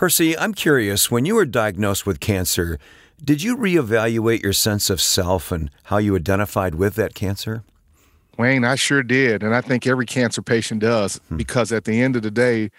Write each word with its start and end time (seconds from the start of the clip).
Percy, 0.00 0.34
I'm 0.38 0.54
curious, 0.54 1.10
when 1.10 1.26
you 1.26 1.34
were 1.34 1.44
diagnosed 1.44 2.06
with 2.06 2.20
cancer, 2.20 2.78
did 3.22 3.42
you 3.42 3.54
reevaluate 3.54 4.42
your 4.42 4.54
sense 4.54 4.88
of 4.88 4.98
self 4.98 5.52
and 5.52 5.70
how 5.82 5.98
you 5.98 6.16
identified 6.16 6.76
with 6.76 6.94
that 6.94 7.12
cancer? 7.12 7.64
Wayne, 8.38 8.64
I 8.64 8.76
sure 8.76 9.02
did. 9.02 9.42
And 9.42 9.54
I 9.54 9.60
think 9.60 9.86
every 9.86 10.06
cancer 10.06 10.40
patient 10.40 10.80
does 10.80 11.20
hmm. 11.28 11.36
because 11.36 11.70
at 11.70 11.84
the 11.84 12.00
end 12.00 12.16
of 12.16 12.22
the 12.22 12.30
day, 12.30 12.70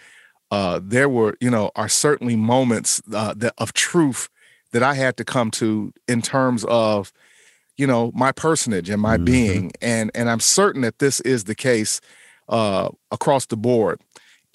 uh, 0.50 0.80
there 0.82 1.08
were, 1.08 1.38
you 1.40 1.52
know, 1.52 1.70
are 1.76 1.88
certainly 1.88 2.36
moments 2.36 3.04
uh, 3.14 3.36
that, 3.38 3.54
of 3.60 3.72
truth 3.74 4.28
that 4.72 4.82
I 4.82 4.96
had 4.96 5.16
to 5.18 5.24
come 5.24 5.52
to 5.52 5.94
in 6.08 6.24
terms 6.24 6.66
of, 6.68 7.14
you 7.78 7.86
know, 7.86 8.12
my 8.16 8.32
personage 8.32 8.90
and 8.90 9.00
my 9.00 9.18
mm-hmm. 9.18 9.26
being. 9.26 9.72
And, 9.80 10.10
and 10.16 10.28
I'm 10.28 10.40
certain 10.40 10.82
that 10.82 10.98
this 10.98 11.20
is 11.20 11.44
the 11.44 11.54
case 11.54 12.02
uh, 12.50 12.90
across 13.12 13.46
the 13.46 13.58
board. 13.58 14.02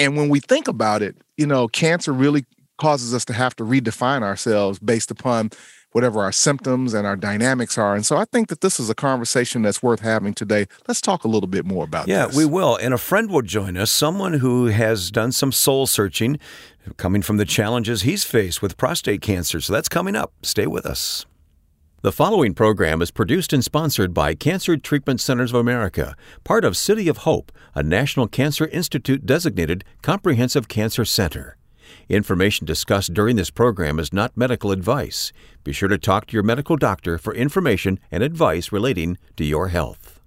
And 0.01 0.17
when 0.17 0.29
we 0.29 0.41
think 0.41 0.67
about 0.67 1.01
it, 1.01 1.17
you 1.37 1.47
know, 1.47 1.69
cancer 1.69 2.13
really 2.13 2.45
causes 2.77 3.15
us 3.15 3.25
to 3.27 3.33
have 3.33 3.57
to 3.57 3.65
redefine 3.65 4.23
ourselves 4.23 4.79
based 4.79 5.11
upon 5.11 5.51
whatever 5.93 6.21
our 6.21 6.33
symptoms 6.33 6.93
and 6.93 7.07
our 7.07 7.17
dynamics 7.17 7.79
are. 7.79 7.95
And 7.95 8.05
so 8.05 8.19
I 8.19 8.27
think 8.27 8.49
that 8.49 8.61
this 8.61 8.79
is 8.79 8.91
a 8.91 8.95
conversation 8.95 9.63
that's 9.63 9.83
worth 9.83 10.01
having 10.01 10.35
today. 10.35 10.67
Let's 10.87 11.01
talk 11.01 11.25
a 11.25 11.29
little 11.29 11.47
bit 11.47 11.65
more 11.65 11.85
about 11.85 12.07
yeah, 12.07 12.27
this. 12.27 12.35
Yeah, 12.35 12.39
we 12.39 12.45
will. 12.45 12.77
And 12.77 12.93
a 12.93 12.99
friend 12.99 13.31
will 13.31 13.41
join 13.41 13.79
us, 13.79 13.91
someone 13.91 14.35
who 14.35 14.67
has 14.67 15.11
done 15.11 15.33
some 15.33 15.53
soul 15.53 15.87
searching, 15.87 16.39
coming 16.99 17.23
from 17.23 17.39
the 17.39 17.47
challenges 17.47 18.03
he's 18.03 18.25
faced 18.25 18.61
with 18.61 18.77
prostate 18.77 19.23
cancer. 19.23 19.59
So 19.61 19.73
that's 19.73 19.89
coming 19.89 20.15
up. 20.15 20.35
Stay 20.43 20.67
with 20.67 20.85
us. 20.85 21.25
The 22.03 22.13
following 22.13 22.53
program 22.53 23.01
is 23.01 23.11
produced 23.11 23.55
and 23.55 23.65
sponsored 23.65 24.13
by 24.13 24.35
Cancer 24.35 24.77
Treatment 24.77 25.19
Centers 25.19 25.51
of 25.51 25.59
America, 25.59 26.15
part 26.45 26.65
of 26.65 26.77
City 26.77 27.09
of 27.09 27.19
Hope, 27.19 27.51
a 27.75 27.83
National 27.83 28.29
Cancer 28.29 28.67
Institute 28.67 29.25
designated 29.25 29.83
comprehensive 30.03 30.69
cancer 30.69 31.07
center. 31.07 31.56
Information 32.09 32.65
discussed 32.65 33.15
during 33.15 33.35
this 33.35 33.51
program 33.51 33.99
is 33.99 34.13
not 34.13 34.37
medical 34.37 34.71
advice. 34.71 35.33
Be 35.65 35.73
sure 35.73 35.89
to 35.89 35.99
talk 35.99 36.27
to 36.27 36.35
your 36.35 36.45
medical 36.45 36.77
doctor 36.77 37.19
for 37.19 37.35
information 37.35 37.99
and 38.13 38.23
advice 38.23 38.71
relating 38.71 39.19
to 39.37 39.45
your 39.45 39.69
health. 39.69 40.21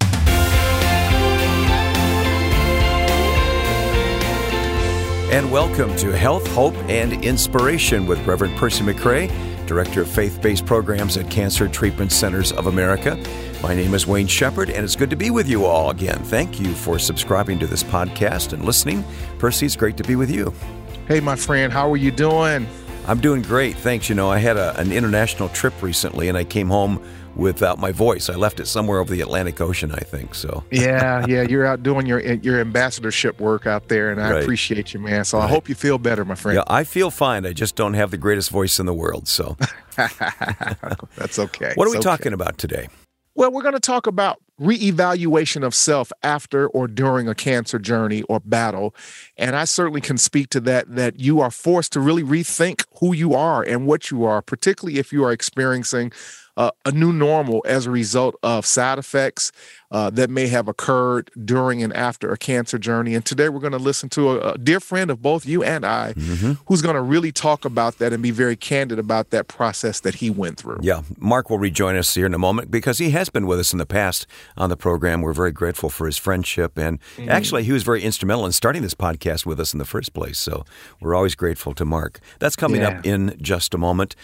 And 5.32 5.50
welcome 5.50 5.96
to 5.96 6.14
Health, 6.14 6.46
Hope, 6.48 6.74
and 6.90 7.24
Inspiration 7.24 8.04
with 8.04 8.18
Reverend 8.26 8.58
Percy 8.58 8.84
McCray, 8.84 9.30
Director 9.66 10.02
of 10.02 10.10
Faith 10.10 10.42
Based 10.42 10.66
Programs 10.66 11.16
at 11.16 11.30
Cancer 11.30 11.66
Treatment 11.66 12.12
Centers 12.12 12.52
of 12.52 12.66
America. 12.66 13.16
My 13.62 13.74
name 13.74 13.94
is 13.94 14.06
Wayne 14.06 14.26
Shepherd, 14.26 14.68
and 14.68 14.84
it's 14.84 14.96
good 14.96 15.08
to 15.08 15.16
be 15.16 15.30
with 15.30 15.48
you 15.48 15.64
all 15.64 15.88
again. 15.88 16.18
Thank 16.24 16.60
you 16.60 16.74
for 16.74 16.98
subscribing 16.98 17.58
to 17.60 17.66
this 17.66 17.82
podcast 17.82 18.52
and 18.52 18.66
listening. 18.66 19.02
Percy, 19.38 19.64
it's 19.64 19.76
great 19.76 19.96
to 19.96 20.04
be 20.04 20.16
with 20.16 20.30
you. 20.30 20.52
Hey, 21.10 21.18
my 21.18 21.34
friend, 21.34 21.72
how 21.72 21.90
are 21.90 21.96
you 21.96 22.12
doing? 22.12 22.68
I'm 23.08 23.20
doing 23.20 23.42
great, 23.42 23.74
thanks. 23.74 24.08
You 24.08 24.14
know, 24.14 24.30
I 24.30 24.38
had 24.38 24.56
a, 24.56 24.78
an 24.78 24.92
international 24.92 25.48
trip 25.48 25.82
recently, 25.82 26.28
and 26.28 26.38
I 26.38 26.44
came 26.44 26.68
home 26.68 27.04
without 27.34 27.80
my 27.80 27.90
voice. 27.90 28.30
I 28.30 28.36
left 28.36 28.60
it 28.60 28.66
somewhere 28.66 29.00
over 29.00 29.12
the 29.12 29.20
Atlantic 29.20 29.60
Ocean, 29.60 29.90
I 29.90 29.98
think. 29.98 30.36
So 30.36 30.62
yeah, 30.70 31.26
yeah, 31.28 31.42
you're 31.42 31.66
out 31.66 31.82
doing 31.82 32.06
your 32.06 32.20
your 32.20 32.60
ambassadorship 32.60 33.40
work 33.40 33.66
out 33.66 33.88
there, 33.88 34.12
and 34.12 34.22
I 34.22 34.30
right. 34.30 34.42
appreciate 34.44 34.94
you, 34.94 35.00
man. 35.00 35.24
So 35.24 35.38
right. 35.38 35.46
I 35.46 35.48
hope 35.48 35.68
you 35.68 35.74
feel 35.74 35.98
better, 35.98 36.24
my 36.24 36.36
friend. 36.36 36.54
Yeah, 36.54 36.62
I 36.68 36.84
feel 36.84 37.10
fine. 37.10 37.44
I 37.44 37.54
just 37.54 37.74
don't 37.74 37.94
have 37.94 38.12
the 38.12 38.16
greatest 38.16 38.50
voice 38.50 38.78
in 38.78 38.86
the 38.86 38.94
world. 38.94 39.26
So 39.26 39.56
that's 39.96 41.40
okay. 41.40 41.72
What 41.74 41.88
are 41.88 41.88
it's 41.88 41.94
we 41.94 41.98
okay. 41.98 42.02
talking 42.02 42.32
about 42.32 42.56
today? 42.56 42.86
Well, 43.34 43.50
we're 43.50 43.62
going 43.62 43.74
to 43.74 43.80
talk 43.80 44.06
about 44.06 44.40
reevaluation 44.60 45.64
of 45.64 45.74
self 45.74 46.12
after 46.22 46.68
or 46.68 46.86
during 46.86 47.28
a 47.28 47.34
cancer 47.34 47.78
journey 47.78 48.22
or 48.22 48.40
battle. 48.40 48.94
And 49.36 49.56
I 49.56 49.64
certainly 49.64 50.02
can 50.02 50.18
speak 50.18 50.50
to 50.50 50.60
that, 50.60 50.94
that 50.94 51.18
you 51.18 51.40
are 51.40 51.50
forced 51.50 51.92
to 51.92 52.00
really 52.00 52.22
rethink 52.22 52.84
who 52.98 53.14
you 53.14 53.34
are 53.34 53.62
and 53.62 53.86
what 53.86 54.10
you 54.10 54.24
are, 54.24 54.42
particularly 54.42 54.98
if 54.98 55.12
you 55.12 55.24
are 55.24 55.32
experiencing 55.32 56.12
uh, 56.60 56.70
a 56.84 56.92
new 56.92 57.10
normal 57.10 57.62
as 57.66 57.86
a 57.86 57.90
result 57.90 58.34
of 58.42 58.66
side 58.66 58.98
effects 58.98 59.50
uh, 59.92 60.10
that 60.10 60.28
may 60.28 60.46
have 60.46 60.68
occurred 60.68 61.30
during 61.42 61.82
and 61.82 61.90
after 61.94 62.30
a 62.30 62.36
cancer 62.36 62.78
journey. 62.78 63.14
And 63.14 63.24
today 63.24 63.48
we're 63.48 63.60
going 63.60 63.72
to 63.72 63.78
listen 63.78 64.10
to 64.10 64.32
a, 64.32 64.52
a, 64.52 64.58
dear 64.58 64.78
friend 64.78 65.10
of 65.10 65.22
both 65.22 65.46
you 65.46 65.62
and 65.62 65.86
I 65.86 66.12
mm-hmm. 66.12 66.52
who's 66.66 66.82
going 66.82 66.96
to 66.96 67.00
really 67.00 67.32
talk 67.32 67.64
about 67.64 67.96
that 67.98 68.12
and 68.12 68.22
be 68.22 68.30
very 68.30 68.56
candid 68.56 68.98
about 68.98 69.30
that 69.30 69.48
process 69.48 70.00
that 70.00 70.16
he 70.16 70.28
went 70.28 70.58
through. 70.58 70.80
Yeah, 70.82 71.00
Mark 71.18 71.48
will 71.48 71.58
rejoin 71.58 71.96
us 71.96 72.14
here 72.14 72.26
in 72.26 72.34
a 72.34 72.38
moment 72.38 72.70
because 72.70 72.98
he 72.98 73.10
has 73.10 73.30
been 73.30 73.46
with 73.46 73.58
us 73.58 73.72
in 73.72 73.78
the 73.78 73.86
past 73.86 74.26
on 74.58 74.68
the 74.68 74.76
program. 74.76 75.22
We're 75.22 75.32
very 75.32 75.52
grateful 75.52 75.88
for 75.88 76.04
his 76.04 76.18
friendship. 76.18 76.76
And 76.76 77.00
mm-hmm. 77.16 77.30
actually, 77.30 77.64
he 77.64 77.72
was 77.72 77.84
very 77.84 78.02
instrumental 78.02 78.44
in 78.44 78.52
starting 78.52 78.82
this 78.82 78.94
podcast 78.94 79.46
with 79.46 79.58
us 79.58 79.72
in 79.72 79.78
the 79.78 79.86
first 79.86 80.12
place. 80.12 80.38
So 80.38 80.66
we're 81.00 81.14
always 81.14 81.34
grateful 81.34 81.74
to 81.74 81.86
Mark. 81.86 82.20
That's 82.38 82.54
coming 82.54 82.82
yeah. 82.82 82.98
up 82.98 83.06
in 83.06 83.34
just 83.40 83.72
a 83.72 83.78
moment. 83.78 84.14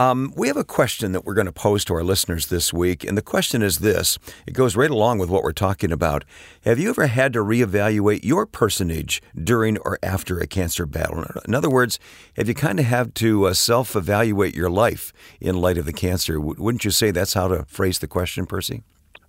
Um, 0.00 0.32
we 0.34 0.48
have 0.48 0.56
a 0.56 0.64
question 0.64 1.12
that 1.12 1.26
we're 1.26 1.34
going 1.34 1.44
to 1.44 1.52
pose 1.52 1.84
to 1.84 1.92
our 1.92 2.02
listeners 2.02 2.46
this 2.46 2.72
week, 2.72 3.04
and 3.04 3.18
the 3.18 3.22
question 3.22 3.60
is 3.60 3.80
this 3.80 4.18
it 4.46 4.54
goes 4.54 4.74
right 4.74 4.90
along 4.90 5.18
with 5.18 5.28
what 5.28 5.42
we're 5.42 5.52
talking 5.52 5.92
about. 5.92 6.24
Have 6.64 6.78
you 6.78 6.88
ever 6.88 7.08
had 7.08 7.34
to 7.34 7.40
reevaluate 7.40 8.24
your 8.24 8.46
personage 8.46 9.20
during 9.36 9.76
or 9.76 9.98
after 10.02 10.40
a 10.40 10.46
cancer 10.46 10.86
battle? 10.86 11.26
In 11.46 11.54
other 11.54 11.68
words, 11.68 11.98
have 12.38 12.48
you 12.48 12.54
kind 12.54 12.80
of 12.80 12.86
had 12.86 13.14
to 13.16 13.44
uh, 13.44 13.52
self 13.52 13.94
evaluate 13.94 14.54
your 14.54 14.70
life 14.70 15.12
in 15.38 15.60
light 15.60 15.76
of 15.76 15.84
the 15.84 15.92
cancer? 15.92 16.40
Wouldn't 16.40 16.86
you 16.86 16.90
say 16.90 17.10
that's 17.10 17.34
how 17.34 17.48
to 17.48 17.66
phrase 17.66 17.98
the 17.98 18.08
question, 18.08 18.46
Percy? 18.46 18.82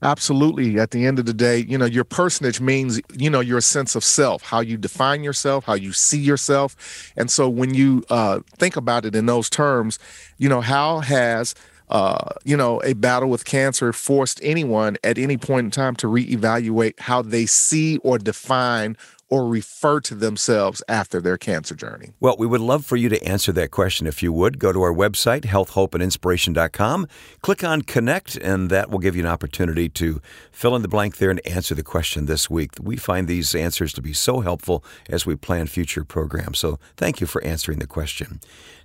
Absolutely. 0.03 0.79
At 0.79 0.91
the 0.91 1.05
end 1.05 1.19
of 1.19 1.25
the 1.27 1.33
day, 1.33 1.59
you 1.59 1.77
know, 1.77 1.85
your 1.85 2.03
personage 2.03 2.59
means, 2.59 2.99
you 3.13 3.29
know, 3.29 3.39
your 3.39 3.61
sense 3.61 3.95
of 3.95 4.03
self, 4.03 4.41
how 4.41 4.59
you 4.59 4.75
define 4.77 5.23
yourself, 5.23 5.65
how 5.65 5.75
you 5.75 5.93
see 5.93 6.17
yourself. 6.19 7.11
And 7.15 7.29
so 7.29 7.47
when 7.47 7.75
you 7.75 8.03
uh, 8.09 8.39
think 8.57 8.75
about 8.75 9.05
it 9.05 9.15
in 9.15 9.27
those 9.27 9.47
terms, 9.49 9.99
you 10.37 10.49
know, 10.49 10.61
how 10.61 10.99
has 10.99 11.53
uh, 11.89 12.29
you 12.45 12.55
know, 12.55 12.81
a 12.85 12.93
battle 12.93 13.29
with 13.29 13.43
cancer 13.43 13.91
forced 13.91 14.39
anyone 14.41 14.95
at 15.03 15.17
any 15.17 15.35
point 15.35 15.65
in 15.65 15.71
time 15.71 15.93
to 15.93 16.07
reevaluate 16.07 16.97
how 17.01 17.21
they 17.21 17.45
see 17.45 17.97
or 17.97 18.17
define 18.17 18.95
or 19.31 19.47
refer 19.47 19.99
to 20.01 20.13
themselves 20.13 20.83
after 20.87 21.19
their 21.19 21.37
cancer 21.37 21.73
journey? 21.73 22.11
Well, 22.19 22.35
we 22.37 22.45
would 22.45 22.61
love 22.61 22.85
for 22.85 22.97
you 22.97 23.09
to 23.09 23.23
answer 23.23 23.51
that 23.53 23.71
question 23.71 24.05
if 24.05 24.21
you 24.21 24.31
would. 24.33 24.59
Go 24.59 24.71
to 24.71 24.81
our 24.81 24.93
website, 24.93 25.41
healthhopeandinspiration.com, 25.45 27.07
click 27.41 27.63
on 27.63 27.81
Connect, 27.81 28.35
and 28.35 28.69
that 28.69 28.91
will 28.91 28.99
give 28.99 29.15
you 29.15 29.23
an 29.23 29.29
opportunity 29.29 29.89
to 29.89 30.21
fill 30.51 30.75
in 30.75 30.83
the 30.83 30.87
blank 30.87 31.17
there 31.17 31.31
and 31.31 31.43
answer 31.47 31.73
the 31.73 31.81
question 31.81 32.25
this 32.25 32.49
week. 32.49 32.73
We 32.79 32.97
find 32.97 33.27
these 33.27 33.55
answers 33.55 33.93
to 33.93 34.01
be 34.01 34.13
so 34.13 34.41
helpful 34.41 34.83
as 35.09 35.25
we 35.25 35.35
plan 35.35 35.67
future 35.67 36.03
programs. 36.03 36.59
So 36.59 36.77
thank 36.97 37.21
you 37.21 37.27
for 37.27 37.41
answering 37.43 37.79
the 37.79 37.87
question. 37.87 38.41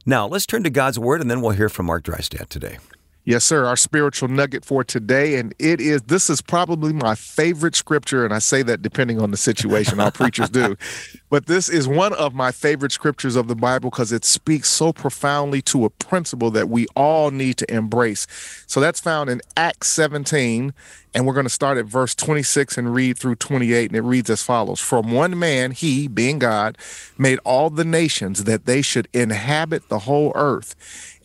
Now, 0.06 0.28
let's 0.28 0.46
turn 0.46 0.62
to 0.62 0.70
God's 0.70 1.00
Word, 1.00 1.20
and 1.20 1.28
then 1.28 1.40
we'll 1.40 1.50
hear 1.50 1.68
from 1.68 1.86
Mark 1.86 2.04
Dreistadt 2.04 2.48
today. 2.48 2.78
Yes, 3.26 3.44
sir. 3.44 3.66
Our 3.66 3.76
spiritual 3.76 4.28
nugget 4.28 4.64
for 4.64 4.84
today. 4.84 5.34
And 5.34 5.52
it 5.58 5.80
is, 5.80 6.02
this 6.02 6.30
is 6.30 6.40
probably 6.40 6.92
my 6.92 7.16
favorite 7.16 7.74
scripture. 7.74 8.24
And 8.24 8.32
I 8.32 8.38
say 8.38 8.62
that 8.62 8.82
depending 8.82 9.20
on 9.20 9.32
the 9.32 9.36
situation, 9.36 9.98
our 9.98 10.12
preachers 10.12 10.48
do. 10.48 10.76
But 11.28 11.46
this 11.46 11.68
is 11.68 11.88
one 11.88 12.12
of 12.12 12.34
my 12.34 12.52
favorite 12.52 12.92
scriptures 12.92 13.34
of 13.34 13.48
the 13.48 13.56
Bible 13.56 13.90
because 13.90 14.12
it 14.12 14.24
speaks 14.24 14.70
so 14.70 14.92
profoundly 14.92 15.60
to 15.62 15.84
a 15.84 15.90
principle 15.90 16.50
that 16.52 16.68
we 16.68 16.86
all 16.94 17.30
need 17.30 17.56
to 17.58 17.74
embrace. 17.74 18.26
So 18.66 18.80
that's 18.80 19.00
found 19.00 19.28
in 19.28 19.40
Acts 19.56 19.88
17. 19.88 20.72
And 21.14 21.26
we're 21.26 21.34
going 21.34 21.46
to 21.46 21.50
start 21.50 21.78
at 21.78 21.86
verse 21.86 22.14
26 22.14 22.76
and 22.76 22.94
read 22.94 23.18
through 23.18 23.36
28. 23.36 23.90
And 23.90 23.96
it 23.96 24.02
reads 24.02 24.30
as 24.30 24.42
follows 24.42 24.80
From 24.80 25.12
one 25.12 25.38
man, 25.38 25.72
he, 25.72 26.08
being 26.08 26.38
God, 26.38 26.78
made 27.18 27.38
all 27.42 27.70
the 27.70 27.84
nations 27.84 28.44
that 28.44 28.66
they 28.66 28.82
should 28.82 29.08
inhabit 29.12 29.88
the 29.88 30.00
whole 30.00 30.30
earth 30.34 30.76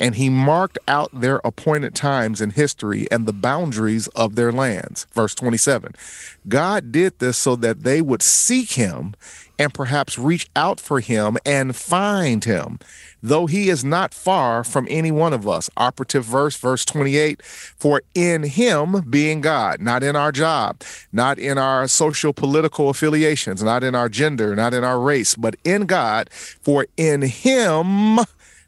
and 0.02 0.16
he 0.16 0.30
marked 0.30 0.80
out 0.88 1.12
their 1.14 1.40
appointed 1.46 1.94
times 1.94 2.42
in 2.42 2.50
history 2.50 3.08
and 3.12 3.28
the 3.28 3.34
boundaries 3.34 4.08
of 4.10 4.36
their 4.36 4.52
lands. 4.52 5.06
Verse 5.14 5.36
27 5.36 5.94
God 6.50 6.92
did 6.92 7.20
this 7.20 7.38
so 7.38 7.56
that 7.58 7.84
they 7.84 8.02
would 8.02 8.24
seek 8.24 8.72
him 8.72 9.14
and 9.62 9.76
perhaps 9.76 10.18
reach 10.18 10.50
out 10.56 10.80
for 10.80 11.02
him 11.02 11.38
and 11.46 11.76
find 11.76 12.46
him, 12.46 12.80
though 13.22 13.46
he 13.46 13.70
is 13.70 13.86
not 13.86 14.12
far 14.12 14.64
from 14.64 14.88
any 14.90 15.12
one 15.12 15.34
of 15.34 15.48
us. 15.48 15.70
Operative 15.78 16.26
verse, 16.26 16.58
verse 16.58 16.84
28 16.84 17.44
For 17.44 18.02
in 18.16 18.42
him, 18.42 19.02
being 19.08 19.40
God, 19.40 19.80
not 19.80 20.02
in 20.02 20.16
our 20.16 20.32
job, 20.32 20.82
not 21.14 21.38
in 21.38 21.60
our 21.60 21.88
social 21.88 22.34
political 22.34 22.90
affiliations, 22.90 23.62
not 23.62 23.84
in 23.84 23.94
our 23.94 24.10
gender, 24.10 24.56
not 24.56 24.74
in 24.74 24.84
our 24.84 25.00
race, 25.00 25.36
but 25.36 25.56
in 25.64 25.86
God, 25.86 26.32
for 26.32 26.88
in 26.98 27.22
him, 27.22 28.18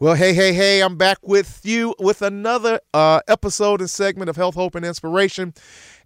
Well, 0.03 0.17
hey, 0.17 0.35
hey, 0.35 0.53
hey, 0.53 0.83
I'm 0.83 0.97
back 0.97 1.19
with 1.23 1.61
you 1.63 1.95
with 2.01 2.23
another 2.23 2.81
uh, 2.93 3.21
episode 3.29 3.81
and 3.81 3.89
segment 3.89 4.29
of 4.29 4.35
Health, 4.35 4.57
Hope, 4.57 4.75
and 4.75 4.85
Inspiration. 4.85 5.55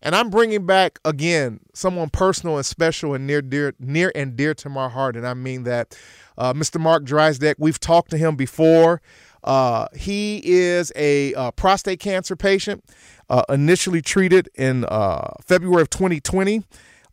And 0.03 0.15
I'm 0.15 0.29
bringing 0.29 0.67
back 0.67 0.99
again 1.07 1.61
someone 1.73 2.11
personal 2.11 2.59
and 2.59 2.67
special 2.67 3.15
and 3.15 3.27
near 3.27 3.41
dear 3.41 3.73
near 3.81 4.13
and 4.15 4.37
dear 4.37 4.53
to 4.53 4.69
my 4.69 4.91
heart, 4.91 5.17
and 5.17 5.27
I 5.27 5.33
mean 5.33 5.63
that 5.63 5.99
uh, 6.37 6.53
Mr. 6.53 6.79
Mark 6.79 7.05
Dreistadt. 7.05 7.55
We've 7.57 7.81
talked 7.81 8.11
to 8.11 8.19
him 8.19 8.37
before. 8.37 9.01
Uh, 9.43 9.87
he 9.97 10.43
is 10.45 10.93
a 10.95 11.33
uh, 11.33 11.53
prostate 11.53 11.99
cancer 11.99 12.37
patient, 12.37 12.85
uh, 13.31 13.45
initially 13.49 14.03
treated 14.03 14.51
in 14.57 14.85
uh, 14.85 15.31
February 15.43 15.81
of 15.81 15.89
2020. 15.89 16.65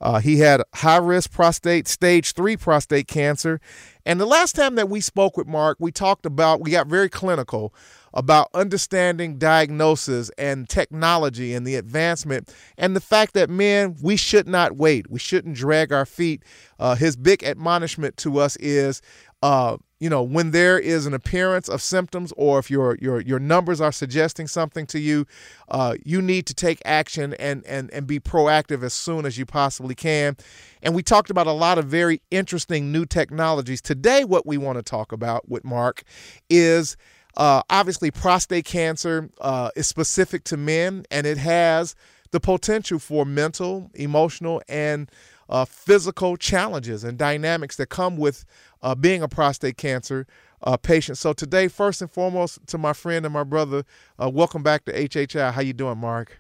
Uh, 0.04 0.20
he 0.20 0.40
had 0.40 0.62
high 0.76 0.98
risk 0.98 1.32
prostate, 1.32 1.88
stage 1.88 2.34
three 2.34 2.58
prostate 2.58 3.08
cancer. 3.08 3.62
And 4.06 4.20
the 4.20 4.26
last 4.26 4.54
time 4.54 4.76
that 4.76 4.90
we 4.90 5.00
spoke 5.00 5.38
with 5.38 5.48
Mark, 5.48 5.78
we 5.80 5.94
talked 5.94 6.26
about, 6.26 6.60
we 6.60 6.72
got 6.72 6.88
very 6.88 7.08
clinical 7.08 7.74
about 8.14 8.50
understanding 8.54 9.38
diagnosis 9.38 10.30
and 10.38 10.68
technology 10.68 11.54
and 11.54 11.66
the 11.66 11.76
advancement 11.76 12.54
and 12.78 12.98
the 12.98 13.02
fact 13.02 13.34
that, 13.34 13.50
men, 13.50 13.96
we 14.04 14.18
should 14.18 14.46
not 14.46 14.76
wait. 14.76 15.10
We 15.10 15.20
shouldn't 15.20 15.56
drag 15.56 15.94
our 15.94 16.06
feet. 16.06 16.44
Uh, 16.78 16.96
his 16.96 17.16
big 17.16 17.42
admonishment 17.42 18.18
to 18.18 18.40
us 18.40 18.58
is, 18.58 19.02
uh, 19.42 19.78
you 20.04 20.10
know, 20.10 20.22
when 20.22 20.52
there 20.52 20.78
is 20.78 21.06
an 21.06 21.14
appearance 21.14 21.70
of 21.70 21.82
symptoms 21.82 22.34
or 22.36 22.60
if 22.60 22.70
your 22.70 22.98
your 23.00 23.22
your 23.22 23.40
numbers 23.40 23.80
are 23.80 23.94
suggesting 23.94 24.48
something 24.48 24.86
to 24.88 25.00
you, 25.00 25.26
uh, 25.70 25.96
you 26.04 26.22
need 26.22 26.46
to 26.48 26.54
take 26.54 26.82
action 26.84 27.34
and 27.36 27.66
and 27.66 27.90
and 27.92 28.06
be 28.06 28.20
proactive 28.20 28.84
as 28.84 28.94
soon 28.94 29.26
as 29.26 29.38
you 29.38 29.46
possibly 29.46 29.96
can. 29.96 30.36
And 30.82 30.94
we 30.94 31.04
talked 31.04 31.30
about 31.30 31.48
a 31.48 31.54
lot 31.54 31.78
of 31.78 31.86
very 31.86 32.22
interesting 32.32 32.92
new 32.92 33.06
technologies. 33.06 33.82
Today, 33.82 34.26
what 34.26 34.46
we 34.46 34.58
want 34.58 34.78
to 34.78 34.84
talk 34.84 35.14
about 35.14 35.48
with 35.48 35.64
Mark 35.64 36.04
is 36.50 36.98
uh, 37.38 37.62
obviously, 37.70 38.12
prostate 38.12 38.66
cancer 38.66 39.30
uh, 39.40 39.70
is 39.78 39.88
specific 39.88 40.44
to 40.44 40.58
men, 40.58 41.06
and 41.12 41.26
it 41.26 41.38
has 41.38 41.96
the 42.34 42.40
potential 42.40 42.98
for 42.98 43.26
mental, 43.26 43.92
emotional, 43.94 44.60
and 44.68 45.10
uh, 45.50 45.64
physical 45.66 46.36
challenges 46.36 47.04
and 47.04 47.16
dynamics 47.16 47.76
that 47.76 47.86
come 47.90 48.18
with 48.18 48.44
uh, 48.82 48.96
being 48.96 49.22
a 49.22 49.28
prostate 49.28 49.78
cancer 49.78 50.26
uh, 50.64 50.76
patient. 50.76 51.20
So 51.20 51.32
today, 51.32 51.68
first 51.68 52.02
and 52.02 52.12
foremost, 52.12 52.66
to 52.68 52.80
my 52.80 52.92
friend 52.92 53.24
and 53.24 53.34
my 53.34 53.44
brother, 53.44 53.84
uh, 54.20 54.32
welcome 54.32 54.64
back 54.64 54.84
to 54.86 54.92
HHI. 54.92 55.54
How 55.54 55.62
you 55.62 55.74
doing, 55.74 56.00
Mark? 56.00 56.40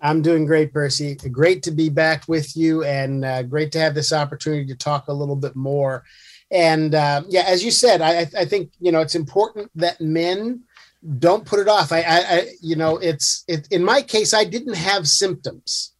I'm 0.00 0.22
doing 0.22 0.46
great, 0.46 0.72
Percy. 0.72 1.16
Great 1.30 1.62
to 1.64 1.70
be 1.70 1.90
back 1.90 2.24
with 2.28 2.56
you, 2.56 2.82
and 2.84 3.50
great 3.50 3.72
to 3.72 3.78
have 3.78 3.94
this 3.94 4.14
opportunity 4.14 4.66
to 4.66 4.74
talk 4.74 5.08
a 5.08 5.12
little 5.12 5.36
bit 5.36 5.54
more 5.54 6.02
and 6.50 6.94
uh, 6.94 7.22
yeah, 7.28 7.42
as 7.46 7.64
you 7.64 7.70
said, 7.72 8.00
I, 8.00 8.20
I 8.38 8.44
think 8.44 8.70
you 8.78 8.92
know 8.92 9.00
it's 9.00 9.16
important 9.16 9.70
that 9.74 10.00
men 10.00 10.62
don't 11.18 11.44
put 11.44 11.60
it 11.60 11.68
off. 11.68 11.92
I, 11.92 12.00
I, 12.00 12.18
I 12.18 12.46
you 12.60 12.76
know, 12.76 12.96
it's 12.98 13.44
it, 13.48 13.68
in 13.70 13.84
my 13.84 14.02
case, 14.02 14.34
I 14.34 14.44
didn't 14.44 14.74
have 14.74 15.06
symptoms. 15.06 15.92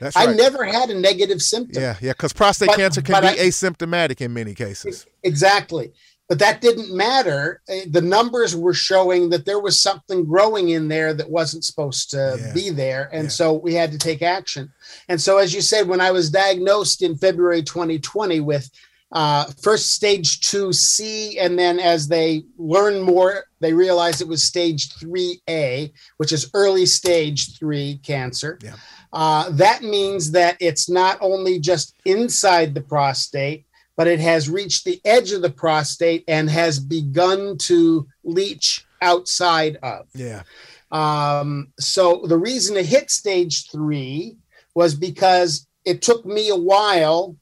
That's 0.00 0.16
right. 0.16 0.30
I 0.30 0.34
never 0.34 0.64
had 0.64 0.90
a 0.90 0.98
negative 0.98 1.40
symptom. 1.40 1.80
Yeah, 1.80 1.96
yeah, 2.00 2.12
because 2.12 2.32
prostate 2.32 2.68
but, 2.68 2.76
cancer 2.76 3.02
can 3.02 3.22
be 3.22 3.28
I, 3.28 3.36
asymptomatic 3.36 4.20
in 4.20 4.32
many 4.32 4.54
cases. 4.54 5.06
Exactly. 5.22 5.92
But 6.28 6.38
that 6.38 6.60
didn't 6.60 6.96
matter. 6.96 7.60
Uh, 7.68 7.80
the 7.90 8.00
numbers 8.00 8.56
were 8.56 8.74
showing 8.74 9.28
that 9.30 9.44
there 9.44 9.60
was 9.60 9.80
something 9.80 10.24
growing 10.24 10.70
in 10.70 10.88
there 10.88 11.12
that 11.14 11.28
wasn't 11.28 11.64
supposed 11.64 12.10
to 12.12 12.38
yeah. 12.40 12.52
be 12.54 12.70
there. 12.70 13.10
And 13.12 13.24
yeah. 13.24 13.30
so 13.30 13.52
we 13.52 13.74
had 13.74 13.92
to 13.92 13.98
take 13.98 14.22
action. 14.22 14.72
And 15.08 15.20
so, 15.20 15.38
as 15.38 15.54
you 15.54 15.60
said, 15.60 15.88
when 15.88 16.00
I 16.00 16.10
was 16.10 16.30
diagnosed 16.30 17.02
in 17.02 17.16
February 17.16 17.62
2020 17.62 18.40
with 18.40 18.70
uh, 19.12 19.44
first 19.62 19.92
stage 19.92 20.40
2C, 20.40 21.36
and 21.38 21.58
then 21.58 21.78
as 21.78 22.08
they 22.08 22.44
learn 22.56 23.00
more, 23.00 23.44
they 23.60 23.72
realize 23.72 24.20
it 24.20 24.28
was 24.28 24.42
stage 24.42 24.88
3A, 24.94 25.92
which 26.16 26.32
is 26.32 26.50
early 26.54 26.86
stage 26.86 27.58
3 27.58 28.00
cancer. 28.02 28.58
Yeah. 28.62 28.76
Uh, 29.12 29.50
that 29.50 29.82
means 29.82 30.30
that 30.30 30.56
it's 30.60 30.88
not 30.88 31.18
only 31.20 31.58
just 31.58 31.94
inside 32.06 32.74
the 32.74 32.80
prostate, 32.80 33.66
but 33.96 34.06
it 34.06 34.20
has 34.20 34.48
reached 34.48 34.84
the 34.84 35.00
edge 35.04 35.32
of 35.32 35.42
the 35.42 35.50
prostate 35.50 36.24
and 36.26 36.48
has 36.48 36.78
begun 36.78 37.58
to 37.58 38.06
leach 38.24 38.86
outside 39.02 39.76
of. 39.82 40.06
Yeah. 40.14 40.42
Um, 40.90 41.72
so 41.78 42.22
the 42.26 42.38
reason 42.38 42.76
it 42.76 42.86
hit 42.86 43.10
stage 43.10 43.70
three 43.70 44.36
was 44.74 44.94
because 44.94 45.66
it 45.84 46.00
took 46.00 46.24
me 46.24 46.48
a 46.48 46.56
while 46.56 47.36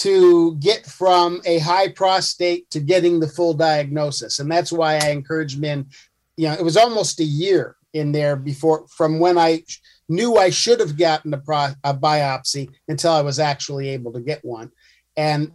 to 0.00 0.56
get 0.56 0.86
from 0.86 1.42
a 1.44 1.58
high 1.58 1.88
prostate 1.88 2.70
to 2.70 2.80
getting 2.80 3.20
the 3.20 3.28
full 3.28 3.52
diagnosis. 3.52 4.38
And 4.38 4.50
that's 4.50 4.72
why 4.72 4.94
I 4.96 5.10
encourage 5.10 5.58
men, 5.58 5.86
you 6.38 6.48
know, 6.48 6.54
it 6.54 6.64
was 6.64 6.78
almost 6.78 7.20
a 7.20 7.24
year 7.24 7.76
in 7.92 8.10
there 8.10 8.34
before 8.34 8.86
from 8.88 9.18
when 9.18 9.36
I 9.36 9.62
knew 10.08 10.36
I 10.36 10.48
should 10.48 10.80
have 10.80 10.96
gotten 10.96 11.34
a, 11.34 11.38
pro, 11.38 11.68
a 11.84 11.92
biopsy 11.92 12.70
until 12.88 13.12
I 13.12 13.20
was 13.20 13.38
actually 13.38 13.90
able 13.90 14.12
to 14.14 14.20
get 14.20 14.42
one. 14.42 14.72
And 15.18 15.52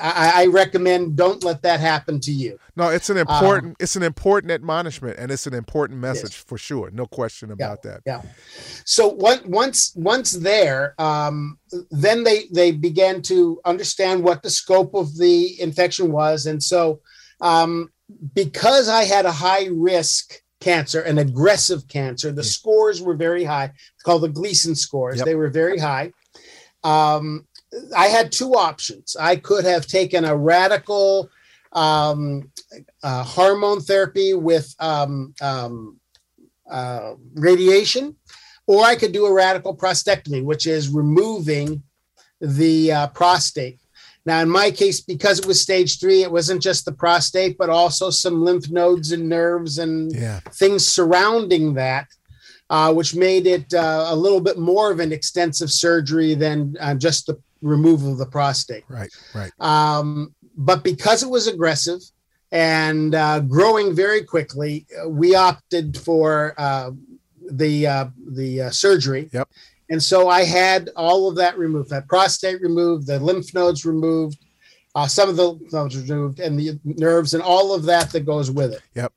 I, 0.00 0.44
I, 0.44 0.46
recommend 0.46 1.16
don't 1.16 1.42
let 1.42 1.62
that 1.62 1.80
happen 1.80 2.20
to 2.20 2.30
you. 2.30 2.56
No, 2.76 2.88
it's 2.88 3.10
an 3.10 3.16
important 3.16 3.70
um, 3.72 3.76
it's 3.80 3.96
an 3.96 4.04
important 4.04 4.52
admonishment 4.52 5.18
and 5.18 5.32
it's 5.32 5.48
an 5.48 5.54
important 5.54 5.98
message 5.98 6.36
for 6.36 6.56
sure. 6.56 6.90
No 6.92 7.06
question 7.06 7.50
about 7.50 7.80
yeah, 7.84 7.90
that. 7.90 8.00
Yeah. 8.06 8.22
So 8.84 9.08
what, 9.08 9.44
once 9.44 9.92
once 9.96 10.32
there, 10.32 10.94
um, 10.98 11.58
then 11.90 12.22
they 12.22 12.44
they 12.52 12.70
began 12.70 13.22
to 13.22 13.60
understand 13.64 14.22
what 14.22 14.44
the 14.44 14.50
scope 14.50 14.94
of 14.94 15.18
the 15.18 15.60
infection 15.60 16.12
was, 16.12 16.46
and 16.46 16.62
so 16.62 17.00
um, 17.40 17.90
because 18.34 18.88
I 18.88 19.02
had 19.02 19.26
a 19.26 19.32
high 19.32 19.66
risk 19.72 20.34
cancer, 20.60 21.00
an 21.00 21.18
aggressive 21.18 21.88
cancer, 21.88 22.30
the 22.30 22.42
yeah. 22.42 22.48
scores 22.48 23.02
were 23.02 23.16
very 23.16 23.42
high. 23.42 23.64
It's 23.64 24.02
called 24.04 24.22
the 24.22 24.28
Gleason 24.28 24.76
scores. 24.76 25.18
Yep. 25.18 25.26
They 25.26 25.34
were 25.34 25.50
very 25.50 25.78
high. 25.78 26.12
Um, 26.84 27.46
I 27.96 28.08
had 28.08 28.30
two 28.32 28.52
options. 28.54 29.16
I 29.18 29.36
could 29.36 29.64
have 29.64 29.86
taken 29.86 30.24
a 30.24 30.36
radical 30.36 31.30
um, 31.72 32.50
uh, 33.02 33.24
hormone 33.24 33.80
therapy 33.80 34.34
with 34.34 34.74
um, 34.78 35.34
um, 35.40 35.98
uh, 36.70 37.14
radiation, 37.34 38.16
or 38.66 38.84
I 38.84 38.94
could 38.96 39.12
do 39.12 39.26
a 39.26 39.32
radical 39.32 39.74
prostatectomy, 39.76 40.44
which 40.44 40.66
is 40.66 40.88
removing 40.88 41.82
the 42.40 42.92
uh, 42.92 43.06
prostate. 43.08 43.78
Now, 44.24 44.40
in 44.40 44.48
my 44.48 44.70
case, 44.70 45.00
because 45.00 45.38
it 45.38 45.46
was 45.46 45.60
stage 45.60 45.98
three, 45.98 46.22
it 46.22 46.30
wasn't 46.30 46.62
just 46.62 46.84
the 46.84 46.92
prostate, 46.92 47.56
but 47.58 47.70
also 47.70 48.10
some 48.10 48.44
lymph 48.44 48.70
nodes 48.70 49.12
and 49.12 49.28
nerves 49.28 49.78
and 49.78 50.12
yeah. 50.12 50.40
things 50.52 50.86
surrounding 50.86 51.74
that. 51.74 52.06
uh, 52.72 52.90
which 52.90 53.14
made 53.14 53.46
it 53.46 53.72
uh, 53.74 54.06
a 54.08 54.16
little 54.16 54.40
bit 54.40 54.58
more 54.58 54.90
of 54.90 54.98
an 54.98 55.12
extensive 55.12 55.70
surgery 55.70 56.34
than 56.34 56.74
uh, 56.80 56.94
just 56.94 57.26
the 57.26 57.38
removal 57.62 58.12
of 58.12 58.18
the 58.18 58.26
prostate. 58.26 58.84
Right, 58.88 59.10
right. 59.34 59.50
Um, 59.60 60.34
but 60.56 60.84
because 60.84 61.22
it 61.22 61.30
was 61.30 61.46
aggressive 61.46 62.00
and 62.50 63.14
uh, 63.14 63.40
growing 63.40 63.94
very 63.94 64.22
quickly, 64.24 64.86
we 65.08 65.34
opted 65.34 65.96
for 65.96 66.54
uh, 66.58 66.90
the 67.50 67.86
uh, 67.86 68.06
the 68.32 68.70
surgery. 68.70 69.30
Yep. 69.32 69.48
And 69.88 70.02
so 70.02 70.28
I 70.28 70.44
had 70.44 70.90
all 70.96 71.28
of 71.28 71.36
that 71.36 71.58
removed, 71.58 71.90
that 71.90 72.08
prostate 72.08 72.62
removed, 72.62 73.06
the 73.06 73.18
lymph 73.18 73.52
nodes 73.52 73.84
removed, 73.84 74.38
uh, 74.94 75.06
some 75.06 75.28
of 75.28 75.36
the 75.36 75.58
nodes 75.70 75.96
removed, 75.96 76.40
and 76.40 76.58
the 76.58 76.78
nerves 76.84 77.34
and 77.34 77.42
all 77.42 77.74
of 77.74 77.84
that 77.84 78.10
that 78.12 78.26
goes 78.26 78.50
with 78.50 78.72
it. 78.72 78.82
Yep. 78.94 79.12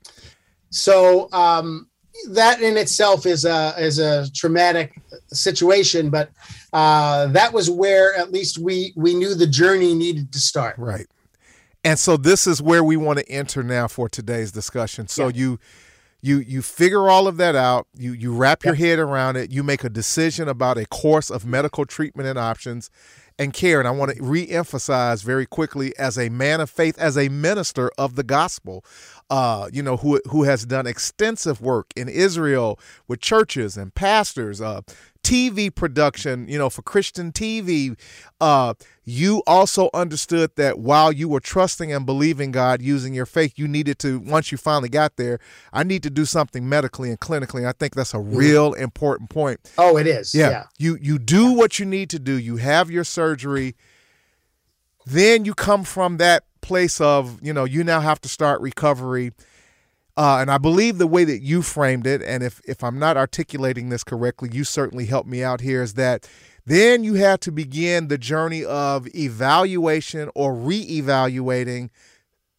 So 0.71 1.31
um, 1.31 1.87
that 2.29 2.61
in 2.61 2.77
itself 2.77 3.25
is 3.25 3.45
a 3.45 3.75
is 3.77 3.99
a 3.99 4.31
traumatic 4.31 4.99
situation, 5.27 6.09
but 6.09 6.31
uh, 6.73 7.27
that 7.27 7.53
was 7.53 7.69
where 7.69 8.15
at 8.15 8.31
least 8.31 8.57
we 8.57 8.93
we 8.95 9.13
knew 9.13 9.35
the 9.35 9.47
journey 9.47 9.93
needed 9.93 10.31
to 10.33 10.39
start. 10.39 10.77
Right. 10.77 11.07
And 11.83 11.99
so 11.99 12.17
this 12.17 12.47
is 12.47 12.61
where 12.61 12.83
we 12.83 12.97
want 12.97 13.19
to 13.19 13.29
enter 13.29 13.61
now 13.61 13.87
for 13.87 14.09
today's 14.09 14.51
discussion. 14.51 15.07
So 15.07 15.27
yeah. 15.27 15.35
you 15.35 15.59
you 16.25 16.39
you 16.39 16.61
figure 16.63 17.07
all 17.07 17.27
of 17.27 17.37
that 17.37 17.55
out 17.55 17.87
you 17.95 18.11
you 18.11 18.33
wrap 18.33 18.65
your 18.65 18.73
head 18.73 18.97
around 18.97 19.35
it 19.35 19.51
you 19.51 19.61
make 19.61 19.83
a 19.83 19.89
decision 19.89 20.49
about 20.49 20.77
a 20.77 20.85
course 20.87 21.29
of 21.29 21.45
medical 21.45 21.85
treatment 21.85 22.27
and 22.27 22.39
options 22.39 22.89
and 23.37 23.53
care 23.53 23.79
and 23.79 23.87
i 23.87 23.91
want 23.91 24.11
to 24.11 24.23
re-emphasize 24.23 25.21
very 25.21 25.45
quickly 25.45 25.95
as 25.99 26.17
a 26.17 26.29
man 26.29 26.59
of 26.59 26.69
faith 26.69 26.97
as 26.97 27.15
a 27.15 27.29
minister 27.29 27.91
of 27.97 28.15
the 28.15 28.23
gospel 28.23 28.83
uh, 29.29 29.69
you 29.71 29.81
know 29.81 29.97
who 29.97 30.21
who 30.29 30.43
has 30.43 30.65
done 30.65 30.85
extensive 30.85 31.61
work 31.61 31.87
in 31.95 32.07
israel 32.07 32.79
with 33.07 33.19
churches 33.19 33.75
and 33.77 33.93
pastors 33.95 34.61
uh, 34.61 34.81
TV 35.25 35.73
production, 35.73 36.47
you 36.47 36.59
know, 36.59 36.69
for 36.69 36.83
Christian 36.83 37.31
TV, 37.31 37.97
uh, 38.39 38.75
you 39.05 39.41
also 39.47 39.89
understood 39.91 40.51
that 40.55 40.77
while 40.77 41.11
you 41.11 41.27
were 41.27 41.39
trusting 41.39 41.91
and 41.91 42.05
believing 42.05 42.51
God 42.51 42.79
using 42.79 43.15
your 43.15 43.25
faith, 43.25 43.53
you 43.57 43.67
needed 43.67 43.97
to, 43.99 44.19
once 44.19 44.51
you 44.51 44.59
finally 44.59 44.87
got 44.87 45.15
there, 45.15 45.39
I 45.73 45.81
need 45.81 46.03
to 46.03 46.11
do 46.11 46.25
something 46.25 46.69
medically 46.69 47.09
and 47.09 47.19
clinically. 47.19 47.67
I 47.67 47.71
think 47.71 47.95
that's 47.95 48.13
a 48.13 48.17
mm-hmm. 48.17 48.35
real 48.35 48.73
important 48.73 49.31
point. 49.31 49.59
Oh, 49.79 49.97
it 49.97 50.05
is. 50.05 50.35
Yeah. 50.35 50.49
yeah. 50.49 50.63
You 50.77 50.99
you 51.01 51.17
do 51.17 51.53
what 51.53 51.79
you 51.79 51.87
need 51.87 52.11
to 52.11 52.19
do. 52.19 52.37
You 52.37 52.57
have 52.57 52.91
your 52.91 53.03
surgery. 53.03 53.75
Then 55.05 55.45
you 55.45 55.53
come 55.53 55.83
from 55.83 56.17
that 56.17 56.43
place 56.61 56.99
of, 56.99 57.39
you 57.41 57.53
know, 57.53 57.63
you 57.63 57.83
now 57.83 58.01
have 58.01 58.19
to 58.21 58.29
start 58.29 58.61
recovery 58.61 59.31
uh, 60.17 60.37
and 60.39 60.49
I 60.49 60.57
believe 60.57 60.97
the 60.97 61.07
way 61.07 61.25
that 61.25 61.41
you 61.41 61.61
framed 61.61 62.07
it, 62.07 62.21
and 62.21 62.41
if, 62.41 62.61
if 62.65 62.83
I'm 62.83 62.97
not 62.97 63.17
articulating 63.17 63.89
this 63.89 64.03
correctly, 64.03 64.49
you 64.51 64.63
certainly 64.63 65.05
helped 65.05 65.27
me 65.27 65.43
out 65.43 65.59
here, 65.59 65.81
is 65.81 65.95
that 65.95 66.29
then 66.65 67.03
you 67.03 67.15
had 67.15 67.41
to 67.41 67.51
begin 67.51 68.07
the 68.07 68.17
journey 68.17 68.63
of 68.63 69.07
evaluation 69.13 70.29
or 70.33 70.55
re-evaluating 70.55 71.91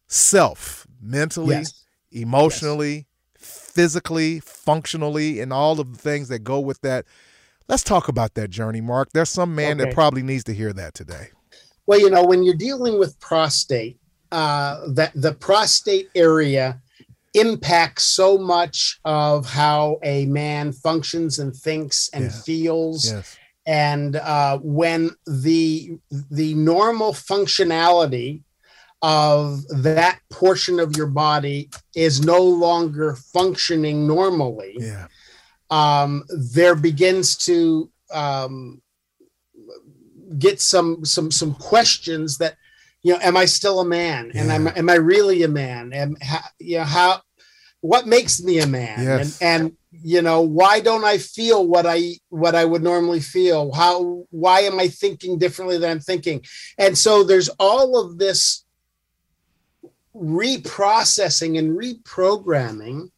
self 0.05 0.85
mentally, 1.01 1.55
yes. 1.55 1.83
emotionally, 2.11 3.07
yes. 3.39 3.71
physically, 3.73 4.39
functionally, 4.39 5.39
and 5.39 5.51
all 5.51 5.79
of 5.79 5.93
the 5.93 5.99
things 5.99 6.27
that 6.29 6.39
go 6.39 6.59
with 6.59 6.81
that. 6.81 7.05
Let's 7.67 7.83
talk 7.83 8.07
about 8.07 8.35
that 8.35 8.51
journey, 8.51 8.81
Mark. 8.81 9.09
There's 9.13 9.29
some 9.29 9.55
man 9.55 9.81
okay. 9.81 9.89
that 9.89 9.95
probably 9.95 10.21
needs 10.21 10.43
to 10.45 10.53
hear 10.53 10.71
that 10.73 10.93
today. 10.93 11.31
Well, 11.87 11.99
you 11.99 12.09
know, 12.09 12.25
when 12.25 12.43
you're 12.43 12.53
dealing 12.53 12.99
with 12.99 13.19
prostate, 13.19 13.97
uh, 14.31 14.89
that 14.89 15.13
the 15.15 15.33
prostate 15.33 16.09
area 16.13 16.81
impacts 17.33 18.03
so 18.03 18.37
much 18.37 18.99
of 19.05 19.45
how 19.45 19.99
a 20.03 20.25
man 20.25 20.73
functions 20.73 21.39
and 21.39 21.55
thinks 21.55 22.09
and 22.13 22.25
yeah. 22.25 22.41
feels. 22.41 23.11
Yes. 23.11 23.37
And 23.65 24.15
uh, 24.17 24.59
when 24.59 25.11
the 25.25 25.97
the 26.31 26.53
normal 26.55 27.13
functionality 27.13 28.43
of 29.01 29.67
that 29.67 30.19
portion 30.29 30.79
of 30.79 30.95
your 30.95 31.07
body 31.07 31.69
is 31.95 32.25
no 32.25 32.41
longer 32.41 33.15
functioning 33.15 34.07
normally, 34.07 34.75
yeah. 34.79 35.07
um, 35.69 36.23
there 36.29 36.75
begins 36.75 37.35
to 37.37 37.89
um, 38.11 38.81
get 40.37 40.61
some 40.61 41.05
some 41.05 41.31
some 41.31 41.53
questions 41.55 42.37
that 42.37 42.55
you 43.03 43.13
know 43.13 43.19
am 43.21 43.37
i 43.37 43.45
still 43.45 43.79
a 43.79 43.85
man? 43.85 44.31
Yeah. 44.33 44.41
and 44.41 44.51
am, 44.51 44.67
am 44.67 44.89
i 44.89 44.95
really 44.95 45.43
a 45.43 45.47
man? 45.47 45.93
And 45.93 46.21
how, 46.21 46.41
you 46.59 46.77
know 46.77 46.83
how 46.83 47.21
what 47.81 48.07
makes 48.07 48.41
me 48.41 48.59
a 48.59 48.67
man? 48.67 49.03
Yes. 49.03 49.41
and, 49.41 49.63
and 49.63 49.77
you 49.91 50.21
know 50.21 50.41
why 50.41 50.79
don't 50.79 51.05
i 51.05 51.17
feel 51.17 51.65
what 51.65 51.85
i 51.85 52.13
what 52.29 52.55
i 52.55 52.65
would 52.65 52.83
normally 52.83 53.19
feel? 53.19 53.71
How 53.71 54.25
why 54.29 54.61
am 54.61 54.79
i 54.79 54.87
thinking 54.87 55.37
differently 55.37 55.77
than 55.77 55.91
i'm 55.91 55.99
thinking? 55.99 56.43
And 56.77 56.97
so 56.97 57.23
there's 57.23 57.49
all 57.59 57.99
of 57.99 58.17
this 58.17 58.65
reprocessing 60.15 61.59
and 61.59 61.77
reprogramming 61.77 63.11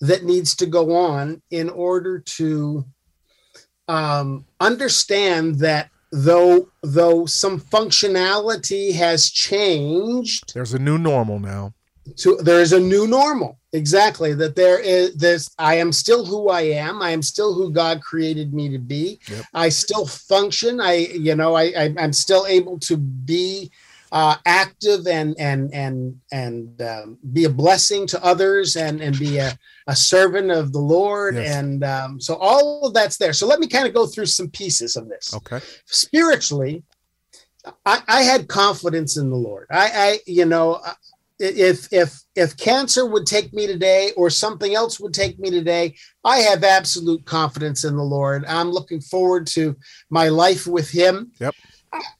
that 0.00 0.24
needs 0.24 0.54
to 0.56 0.66
go 0.66 0.94
on 0.96 1.42
in 1.50 1.68
order 1.68 2.20
to 2.20 2.84
um, 3.88 4.44
understand 4.60 5.56
that 5.60 5.90
though 6.10 6.68
though 6.82 7.26
some 7.26 7.60
functionality 7.60 8.94
has 8.94 9.30
changed 9.30 10.54
there's 10.54 10.74
a 10.74 10.78
new 10.78 10.98
normal 10.98 11.38
now. 11.38 11.74
to 12.16 12.36
there 12.36 12.60
is 12.60 12.72
a 12.72 12.80
new 12.80 13.06
normal. 13.06 13.58
Exactly. 13.74 14.32
That 14.32 14.56
there 14.56 14.78
is 14.78 15.14
this 15.16 15.50
i 15.58 15.74
am 15.74 15.92
still 15.92 16.24
who 16.24 16.48
i 16.48 16.62
am. 16.62 17.02
I 17.02 17.10
am 17.10 17.22
still 17.22 17.52
who 17.54 17.70
god 17.70 18.00
created 18.00 18.54
me 18.54 18.70
to 18.70 18.78
be. 18.78 19.20
Yep. 19.28 19.44
i 19.52 19.68
still 19.68 20.06
function. 20.06 20.80
I 20.80 20.94
you 21.28 21.34
know 21.34 21.54
i, 21.54 21.64
I 21.76 21.94
am 21.98 22.12
still 22.12 22.46
able 22.46 22.78
to 22.80 22.96
be 22.96 23.70
uh, 24.10 24.36
active 24.46 25.06
and 25.06 25.38
and 25.38 25.72
and 25.74 26.18
and 26.32 26.80
um, 26.82 27.18
be 27.32 27.44
a 27.44 27.50
blessing 27.50 28.06
to 28.06 28.24
others 28.24 28.76
and 28.76 29.00
and 29.00 29.18
be 29.18 29.38
a, 29.38 29.52
a 29.88 29.96
servant 29.96 30.50
of 30.50 30.72
the 30.72 30.78
lord 30.78 31.34
yes. 31.34 31.56
and 31.56 31.82
um, 31.82 32.20
so 32.20 32.36
all 32.36 32.86
of 32.86 32.94
that's 32.94 33.16
there. 33.16 33.32
So 33.32 33.46
let 33.46 33.58
me 33.58 33.66
kind 33.66 33.88
of 33.88 33.94
go 33.94 34.06
through 34.06 34.26
some 34.26 34.50
pieces 34.50 34.94
of 34.96 35.08
this. 35.08 35.34
Okay. 35.34 35.60
Spiritually 35.86 36.84
I, 37.84 38.02
I 38.06 38.22
had 38.22 38.48
confidence 38.48 39.16
in 39.16 39.30
the 39.30 39.36
lord. 39.36 39.66
I 39.70 39.90
i 39.94 40.18
you 40.26 40.44
know 40.44 40.80
if 41.40 41.92
if 41.92 42.20
if 42.34 42.56
cancer 42.56 43.06
would 43.06 43.26
take 43.26 43.52
me 43.52 43.66
today 43.66 44.12
or 44.16 44.28
something 44.28 44.74
else 44.74 45.00
would 45.00 45.14
take 45.14 45.38
me 45.38 45.50
today 45.50 45.94
i 46.24 46.38
have 46.38 46.64
absolute 46.64 47.24
confidence 47.24 47.84
in 47.84 47.96
the 47.96 48.02
lord. 48.02 48.44
I'm 48.46 48.70
looking 48.70 49.00
forward 49.00 49.46
to 49.48 49.74
my 50.10 50.28
life 50.28 50.66
with 50.66 50.90
him. 50.90 51.32
Yep. 51.40 51.54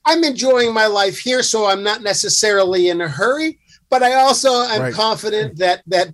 I'm 0.07 0.25
enjoying 0.25 0.73
my 0.73 0.87
life 0.87 1.19
here 1.19 1.43
so 1.43 1.67
i'm 1.67 1.83
not 1.83 2.03
necessarily 2.03 2.89
in 2.89 3.03
a 3.03 3.09
hurry 3.09 3.59
but 3.90 4.02
i 4.02 4.14
also 4.14 4.62
am 4.62 4.83
right. 4.83 4.95
confident 4.95 5.57
that 5.57 5.83
that 5.87 6.12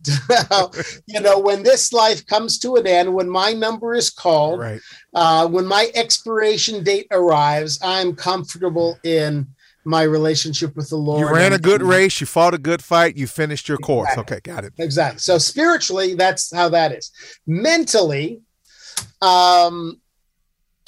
uh, 0.51 0.69
you 1.07 1.21
know 1.21 1.39
when 1.39 1.63
this 1.63 1.93
life 1.93 2.27
comes 2.27 2.59
to 2.59 2.77
an 2.77 2.87
end 2.87 3.13
when 3.13 3.29
my 3.29 3.53
number 3.53 3.95
is 3.95 4.11
called 4.11 4.61
right. 4.61 4.81
uh, 5.15 5.47
when 5.47 5.67
my 5.67 5.91
expiration 5.95 6.83
date 6.85 7.07
arrives 7.11 7.79
i'm 7.83 8.15
comfortable 8.15 8.99
in 9.05 9.47
my 9.85 10.03
relationship 10.03 10.75
with 10.77 10.89
the 10.89 10.97
Lord. 10.97 11.21
You 11.21 11.35
ran 11.35 11.53
a 11.53 11.59
good 11.59 11.83
race, 11.83 12.21
you 12.21 12.27
fought 12.27 12.55
a 12.55 12.59
good 12.59 12.83
fight, 12.83 13.17
you 13.17 13.27
finished 13.27 13.69
your 13.69 13.79
course. 13.79 14.09
Exactly. 14.13 14.37
Okay, 14.37 14.41
got 14.41 14.65
it. 14.65 14.73
Exactly. 14.79 15.19
So 15.19 15.39
spiritually, 15.39 16.15
that's 16.15 16.55
how 16.55 16.71
that 16.71 16.93
is. 16.93 17.11
Mentally, 17.47 18.41
um, 19.21 20.01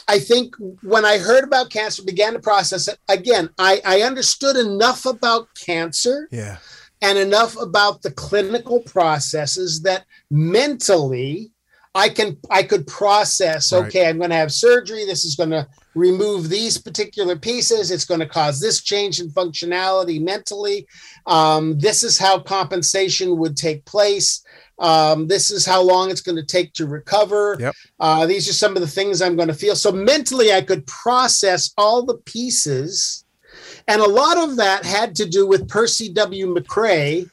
I 0.09 0.19
think 0.19 0.55
when 0.83 1.05
I 1.05 1.19
heard 1.19 1.45
about 1.45 1.71
cancer, 1.71 2.02
began 2.05 2.33
to 2.35 2.38
process 2.38 2.88
it 2.88 2.99
again. 3.09 3.50
I, 3.59 3.81
I 3.85 4.02
understood 4.02 4.57
enough 4.57 5.05
about 5.05 5.49
cancer, 5.55 6.28
yeah, 6.31 6.59
and 7.03 7.19
enough 7.19 7.61
about 7.61 8.03
the 8.03 8.11
clinical 8.11 8.81
processes 8.81 9.83
that 9.83 10.05
mentally 10.31 11.53
I 11.97 12.11
can 12.11 12.37
I 12.50 12.62
could 12.62 12.87
process. 12.87 13.73
Right. 13.73 13.87
Okay, 13.87 14.09
I'm 14.09 14.19
going 14.19 14.31
to 14.31 14.37
have 14.37 14.53
surgery. 14.53 15.07
This 15.07 15.25
is 15.25 15.35
going 15.35 15.50
to 15.50 15.67
remove 15.95 16.50
these 16.50 16.76
particular 16.76 17.37
pieces. 17.37 17.91
It's 17.91 18.05
going 18.05 18.21
to 18.21 18.29
cause 18.29 18.61
this 18.61 18.83
change 18.83 19.19
in 19.19 19.31
functionality 19.31 20.23
mentally. 20.23 20.87
Um, 21.26 21.79
this 21.79 22.03
is 22.03 22.19
how 22.19 22.38
compensation 22.38 23.38
would 23.38 23.57
take 23.57 23.87
place. 23.87 24.45
Um, 24.79 25.26
this 25.26 25.50
is 25.50 25.65
how 25.65 25.81
long 25.83 26.11
it's 26.11 26.21
going 26.21 26.37
to 26.37 26.45
take 26.45 26.75
to 26.75 26.87
recover. 26.87 27.57
Yep. 27.59 27.75
Uh, 27.99 28.26
these 28.26 28.47
are 28.47 28.53
some 28.53 28.76
of 28.76 28.83
the 28.83 28.88
things 28.88 29.23
I'm 29.23 29.37
going 29.37 29.49
to 29.49 29.55
feel. 29.55 29.75
So 29.75 29.91
mentally, 29.91 30.53
I 30.53 30.61
could 30.61 30.87
process 30.87 31.73
all 31.79 32.05
the 32.05 32.19
pieces. 32.19 33.25
And 33.89 34.01
a 34.01 34.09
lot 34.09 34.39
of 34.39 34.57
that 34.57 34.85
had 34.85 35.15
to 35.17 35.29
do 35.29 35.47
with 35.47 35.69
Percy 35.69 36.13
W. 36.13 36.55
McCray 36.55 37.31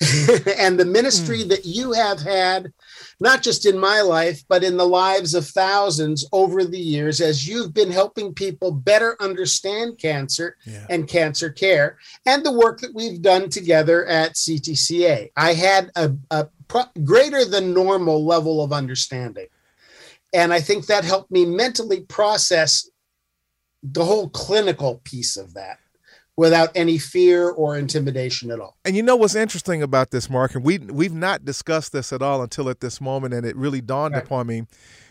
and 0.58 0.78
the 0.78 0.84
ministry 0.84 1.44
mm. 1.44 1.48
that 1.48 1.64
you 1.64 1.92
have 1.92 2.20
had 2.20 2.72
not 3.20 3.42
just 3.42 3.66
in 3.66 3.78
my 3.78 4.00
life, 4.00 4.42
but 4.48 4.64
in 4.64 4.76
the 4.76 4.86
lives 4.86 5.34
of 5.34 5.46
thousands 5.46 6.26
over 6.32 6.64
the 6.64 6.78
years 6.78 7.20
as 7.20 7.46
you've 7.46 7.72
been 7.72 7.90
helping 7.90 8.34
people 8.34 8.70
better 8.70 9.16
understand 9.20 9.98
cancer 9.98 10.56
yeah. 10.64 10.86
and 10.90 11.08
cancer 11.08 11.50
care 11.50 11.98
and 12.26 12.44
the 12.44 12.52
work 12.52 12.80
that 12.80 12.94
we've 12.94 13.22
done 13.22 13.48
together 13.48 14.04
at 14.06 14.34
CTCA. 14.34 15.30
I 15.36 15.54
had 15.54 15.90
a, 15.96 16.12
a 16.30 16.48
pro- 16.68 16.84
greater 17.04 17.44
than 17.44 17.72
normal 17.72 18.24
level 18.24 18.62
of 18.62 18.72
understanding. 18.72 19.46
and 20.32 20.52
I 20.52 20.60
think 20.60 20.86
that 20.86 21.04
helped 21.04 21.30
me 21.30 21.44
mentally 21.44 22.00
process 22.02 22.88
the 23.84 24.04
whole 24.04 24.30
clinical 24.30 25.00
piece 25.04 25.36
of 25.36 25.54
that 25.54 25.78
without 26.36 26.70
any 26.74 26.98
fear 26.98 27.50
or 27.50 27.76
intimidation 27.76 28.50
at 28.50 28.58
all. 28.58 28.76
And 28.84 28.96
you 28.96 29.02
know 29.02 29.14
what's 29.14 29.36
interesting 29.36 29.82
about 29.82 30.10
this, 30.10 30.28
Mark, 30.28 30.54
and 30.54 30.64
we 30.64 30.78
we've 30.78 31.14
not 31.14 31.44
discussed 31.44 31.92
this 31.92 32.12
at 32.12 32.22
all 32.22 32.42
until 32.42 32.68
at 32.68 32.80
this 32.80 33.00
moment, 33.00 33.34
and 33.34 33.46
it 33.46 33.54
really 33.56 33.80
dawned 33.80 34.14
right. 34.14 34.24
upon 34.24 34.46
me. 34.46 34.62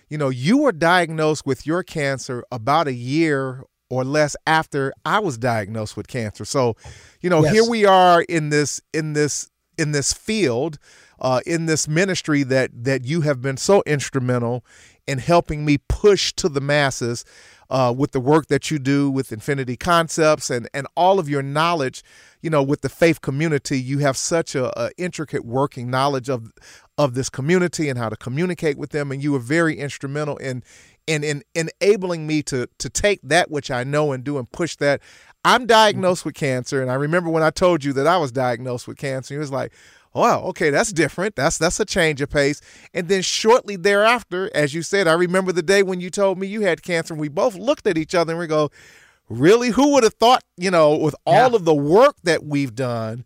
You 0.09 0.17
know, 0.17 0.29
you 0.29 0.57
were 0.57 0.71
diagnosed 0.71 1.45
with 1.45 1.65
your 1.65 1.81
cancer 1.83 2.43
about 2.51 2.87
a 2.87 2.93
year 2.93 3.63
or 3.89 4.03
less 4.03 4.35
after 4.45 4.93
I 5.05 5.19
was 5.19 5.37
diagnosed 5.37 5.95
with 5.95 6.07
cancer. 6.07 6.45
So, 6.45 6.75
you 7.21 7.29
know, 7.29 7.43
yes. 7.43 7.53
here 7.53 7.69
we 7.69 7.85
are 7.85 8.23
in 8.23 8.49
this 8.49 8.81
in 8.93 9.13
this 9.13 9.49
in 9.77 9.91
this 9.91 10.13
field, 10.13 10.77
uh, 11.19 11.41
in 11.45 11.67
this 11.67 11.87
ministry 11.87 12.43
that 12.43 12.71
that 12.73 13.05
you 13.05 13.21
have 13.21 13.41
been 13.41 13.57
so 13.57 13.83
instrumental 13.85 14.65
in 15.07 15.19
helping 15.19 15.65
me 15.65 15.77
push 15.77 16.33
to 16.33 16.49
the 16.49 16.61
masses 16.61 17.25
uh, 17.73 17.91
with 17.91 18.11
the 18.11 18.19
work 18.19 18.47
that 18.47 18.69
you 18.69 18.77
do 18.77 19.09
with 19.09 19.31
Infinity 19.31 19.75
Concepts 19.75 20.51
and 20.51 20.69
and 20.75 20.85
all 20.95 21.17
of 21.19 21.27
your 21.27 21.41
knowledge, 21.41 22.03
you 22.41 22.49
know, 22.49 22.61
with 22.61 22.81
the 22.81 22.89
faith 22.89 23.19
community. 23.21 23.81
You 23.81 23.97
have 23.97 24.15
such 24.15 24.53
a, 24.53 24.71
a 24.79 24.91
intricate 24.95 25.43
working 25.43 25.89
knowledge 25.89 26.29
of 26.29 26.53
of 26.99 27.15
this 27.15 27.29
community 27.29 27.89
and 27.89 27.97
how 27.97 28.09
to 28.09 28.15
communicate 28.15 28.77
with 28.77 28.91
them, 28.91 29.11
and 29.11 29.23
you 29.23 29.31
were 29.31 29.39
very 29.39 29.75
instrumental 29.75 30.37
in 30.37 30.63
in, 31.07 31.23
in 31.23 31.43
enabling 31.55 32.27
me 32.27 32.43
to 32.43 32.69
to 32.77 32.89
take 32.91 33.19
that 33.23 33.49
which 33.49 33.71
I 33.71 33.83
know 33.83 34.11
and 34.11 34.23
do 34.23 34.37
and 34.37 34.49
push 34.49 34.75
that. 34.75 35.01
I'm 35.43 35.65
diagnosed 35.65 36.23
with 36.23 36.35
cancer, 36.35 36.79
and 36.79 36.91
I 36.91 36.93
remember 36.93 37.29
when 37.29 37.43
I 37.43 37.49
told 37.49 37.83
you 37.83 37.91
that 37.93 38.05
I 38.05 38.17
was 38.17 38.31
diagnosed 38.31 38.87
with 38.87 38.97
cancer. 38.97 39.33
He 39.33 39.39
was 39.39 39.51
like, 39.51 39.73
wow, 40.13 40.41
okay, 40.43 40.69
that's 40.69 40.93
different. 40.93 41.35
That's 41.35 41.57
that's 41.57 41.79
a 41.79 41.85
change 41.85 42.21
of 42.21 42.29
pace. 42.29 42.61
And 42.93 43.07
then 43.07 43.21
shortly 43.21 43.75
thereafter, 43.75 44.49
as 44.53 44.73
you 44.73 44.81
said, 44.81 45.07
I 45.07 45.13
remember 45.13 45.51
the 45.51 45.63
day 45.63 45.83
when 45.83 46.01
you 46.01 46.09
told 46.09 46.37
me 46.37 46.47
you 46.47 46.61
had 46.61 46.83
cancer. 46.83 47.13
And 47.13 47.21
we 47.21 47.29
both 47.29 47.55
looked 47.55 47.87
at 47.87 47.97
each 47.97 48.15
other 48.15 48.33
and 48.33 48.39
we 48.39 48.47
go, 48.47 48.69
really? 49.29 49.69
Who 49.69 49.93
would 49.93 50.03
have 50.03 50.15
thought? 50.15 50.43
You 50.57 50.71
know, 50.71 50.95
with 50.95 51.15
all 51.25 51.49
yeah. 51.49 51.55
of 51.55 51.65
the 51.65 51.75
work 51.75 52.17
that 52.23 52.43
we've 52.43 52.75
done 52.75 53.25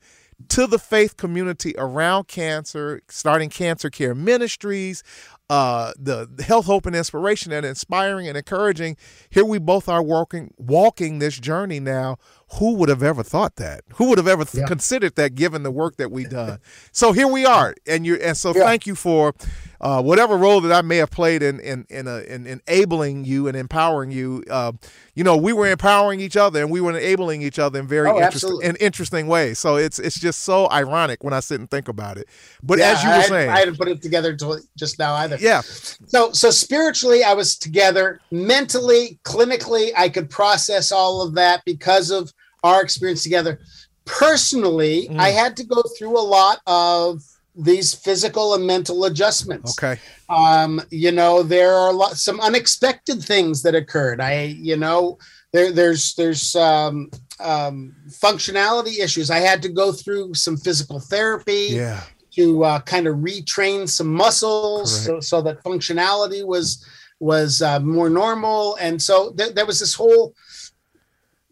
to 0.49 0.67
the 0.67 0.79
faith 0.79 1.17
community 1.17 1.73
around 1.77 2.27
cancer, 2.27 3.01
starting 3.09 3.49
cancer 3.49 3.89
care 3.89 4.13
ministries, 4.13 5.03
uh, 5.49 5.93
the 5.97 6.27
health, 6.45 6.65
hope, 6.65 6.85
and 6.85 6.95
inspiration, 6.95 7.51
and 7.51 7.65
inspiring 7.65 8.27
and 8.27 8.37
encouraging. 8.37 8.97
Here 9.29 9.45
we 9.45 9.59
both 9.59 9.87
are 9.87 10.03
walking 10.03 10.53
walking 10.57 11.19
this 11.19 11.39
journey 11.39 11.79
now. 11.79 12.17
Who 12.55 12.75
would 12.75 12.89
have 12.89 13.03
ever 13.03 13.23
thought 13.23 13.55
that? 13.57 13.81
Who 13.95 14.09
would 14.09 14.17
have 14.17 14.27
ever 14.27 14.45
yeah. 14.53 14.67
considered 14.67 15.15
that, 15.15 15.35
given 15.35 15.63
the 15.63 15.71
work 15.71 15.97
that 15.97 16.11
we've 16.11 16.29
done? 16.29 16.59
so 16.91 17.13
here 17.13 17.27
we 17.27 17.45
are, 17.45 17.75
and 17.85 18.05
you 18.05 18.15
and 18.15 18.35
so 18.35 18.53
yeah. 18.53 18.63
thank 18.63 18.85
you 18.85 18.95
for 18.95 19.33
uh, 19.79 20.01
whatever 20.01 20.37
role 20.37 20.61
that 20.61 20.71
I 20.71 20.81
may 20.81 20.97
have 20.97 21.11
played 21.11 21.43
in 21.43 21.59
in 21.59 21.85
in, 21.89 22.07
a, 22.07 22.19
in 22.19 22.61
enabling 22.67 23.25
you 23.25 23.47
and 23.47 23.55
empowering 23.55 24.11
you. 24.11 24.43
Uh, 24.49 24.73
you 25.13 25.23
know, 25.23 25.35
we 25.35 25.51
were 25.51 25.67
empowering 25.67 26.19
each 26.19 26.37
other 26.37 26.61
and 26.61 26.69
we 26.69 26.79
were 26.79 26.91
enabling 26.91 27.41
each 27.41 27.57
other 27.57 27.79
in 27.79 27.87
very 27.87 28.09
oh, 28.09 28.19
interesting 28.19 28.59
in 28.61 28.75
interesting 28.77 29.27
ways. 29.27 29.59
So 29.59 29.75
it's 29.75 29.99
it's 29.99 30.19
just 30.19 30.43
so 30.43 30.69
ironic 30.69 31.23
when 31.23 31.33
I 31.33 31.39
sit 31.39 31.59
and 31.59 31.69
think 31.69 31.87
about 31.87 32.17
it. 32.17 32.27
But 32.61 32.79
yeah, 32.79 32.91
as 32.91 33.03
you 33.03 33.09
were 33.09 33.15
I, 33.15 33.21
saying, 33.23 33.49
I 33.49 33.59
hadn't 33.59 33.77
put 33.77 33.87
it 33.87 34.01
together 34.01 34.31
until 34.31 34.59
just 34.77 34.99
now 34.99 35.13
either. 35.15 35.37
Yeah. 35.39 35.61
So 35.61 36.31
so 36.31 36.51
spiritually, 36.51 37.23
I 37.23 37.33
was 37.33 37.57
together. 37.57 38.19
Mentally, 38.31 39.19
clinically, 39.23 39.91
I 39.97 40.09
could 40.09 40.29
process 40.29 40.91
all 40.91 41.21
of 41.21 41.33
that 41.35 41.63
because 41.65 42.11
of 42.11 42.31
our 42.63 42.81
experience 42.81 43.23
together. 43.23 43.59
Personally, 44.05 45.07
mm. 45.09 45.19
I 45.19 45.29
had 45.29 45.57
to 45.57 45.63
go 45.65 45.83
through 45.97 46.17
a 46.17 46.21
lot 46.21 46.61
of 46.65 47.21
these 47.57 47.93
physical 47.93 48.53
and 48.53 48.65
mental 48.65 49.05
adjustments. 49.05 49.77
Okay. 49.77 49.99
Um, 50.29 50.81
you 50.91 51.11
know, 51.11 51.43
there 51.43 51.73
are 51.73 51.89
a 51.89 51.93
lot, 51.93 52.17
some 52.17 52.39
unexpected 52.39 53.21
things 53.21 53.63
that 53.63 53.75
occurred. 53.75 54.21
I, 54.21 54.43
you 54.43 54.77
know, 54.77 55.17
there, 55.53 55.71
there's, 55.71 56.13
there's, 56.15 56.55
um, 56.55 57.09
um, 57.39 57.95
functionality 58.09 58.99
issues. 58.99 59.29
I 59.29 59.39
had 59.39 59.61
to 59.63 59.69
go 59.69 59.91
through 59.91 60.33
some 60.33 60.57
physical 60.57 60.99
therapy. 60.99 61.69
Yeah. 61.71 62.01
To 62.35 62.63
uh, 62.63 62.79
kind 62.81 63.07
of 63.07 63.15
retrain 63.15 63.89
some 63.89 64.13
muscles 64.13 65.05
so, 65.05 65.19
so, 65.19 65.41
that 65.41 65.63
functionality 65.63 66.45
was 66.45 66.85
was 67.19 67.63
uh, 67.63 67.79
more 67.79 68.11
normal, 68.11 68.77
and 68.79 69.01
so 69.01 69.33
th- 69.33 69.55
there 69.55 69.65
was 69.65 69.79
this 69.79 69.95
whole 69.95 70.35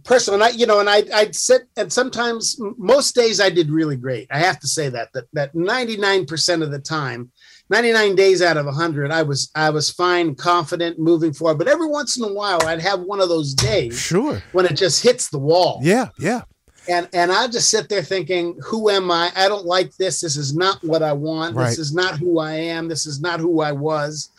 personal. 0.05 0.41
And 0.41 0.43
I, 0.43 0.55
you 0.55 0.65
know, 0.65 0.79
and 0.79 0.89
I, 0.89 1.03
I'd 1.13 1.35
sit 1.35 1.63
and 1.75 1.91
sometimes 1.91 2.55
most 2.77 3.15
days 3.15 3.41
I 3.41 3.50
did 3.50 3.69
really 3.69 3.97
great. 3.97 4.27
I 4.31 4.39
have 4.39 4.59
to 4.62 4.67
say 4.67 4.88
that 4.89 5.12
that 5.13 5.25
that 5.33 5.53
99% 5.53 6.63
of 6.63 6.71
the 6.71 6.79
time, 6.79 7.31
99 7.69 8.15
days 8.15 8.41
out 8.41 8.57
of 8.57 8.65
100, 8.65 9.12
I 9.12 9.24
was 9.24 9.51
I 9.55 9.69
was 9.71 9.89
fine, 9.89 10.35
confident, 10.35 11.00
moving 11.00 11.33
forward. 11.33 11.57
But 11.57 11.67
every 11.67 11.88
once 11.88 12.17
in 12.17 12.24
a 12.24 12.33
while, 12.33 12.65
I'd 12.65 12.81
have 12.81 13.01
one 13.01 13.19
of 13.19 13.27
those 13.27 13.53
days, 13.53 14.00
sure, 14.00 14.41
when 14.53 14.65
it 14.65 14.75
just 14.75 15.03
hits 15.03 15.29
the 15.29 15.39
wall. 15.39 15.79
Yeah, 15.83 16.09
yeah. 16.18 16.44
And 16.87 17.09
and 17.13 17.31
I 17.31 17.48
just 17.48 17.70
sit 17.70 17.89
there 17.89 18.03
thinking, 18.03 18.57
who 18.63 18.91
am 18.91 19.09
I? 19.09 19.31
I 19.35 19.48
don't 19.48 19.65
like 19.65 19.96
this. 19.98 20.22
This 20.22 20.37
is 20.37 20.55
not 20.55 20.83
what 20.83 21.01
I 21.01 21.13
want. 21.13 21.55
Right. 21.55 21.70
This 21.70 21.79
is 21.79 21.94
not 21.94 22.20
who 22.20 22.39
I 22.39 22.53
am. 22.53 22.87
This 22.87 23.07
is 23.07 23.20
not 23.20 23.39
who 23.39 23.61
I 23.61 23.72
was 23.72 24.29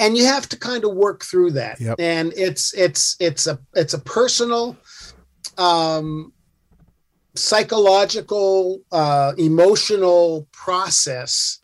and 0.00 0.16
you 0.16 0.24
have 0.24 0.48
to 0.48 0.58
kind 0.58 0.84
of 0.84 0.94
work 0.94 1.22
through 1.22 1.52
that 1.52 1.80
yep. 1.80 1.94
and 2.00 2.32
it's 2.36 2.74
it's 2.74 3.16
it's 3.20 3.46
a 3.46 3.58
it's 3.74 3.94
a 3.94 3.98
personal 3.98 4.76
um, 5.58 6.32
psychological, 7.34 8.80
uh, 8.92 9.32
emotional 9.38 10.48
process 10.52 11.60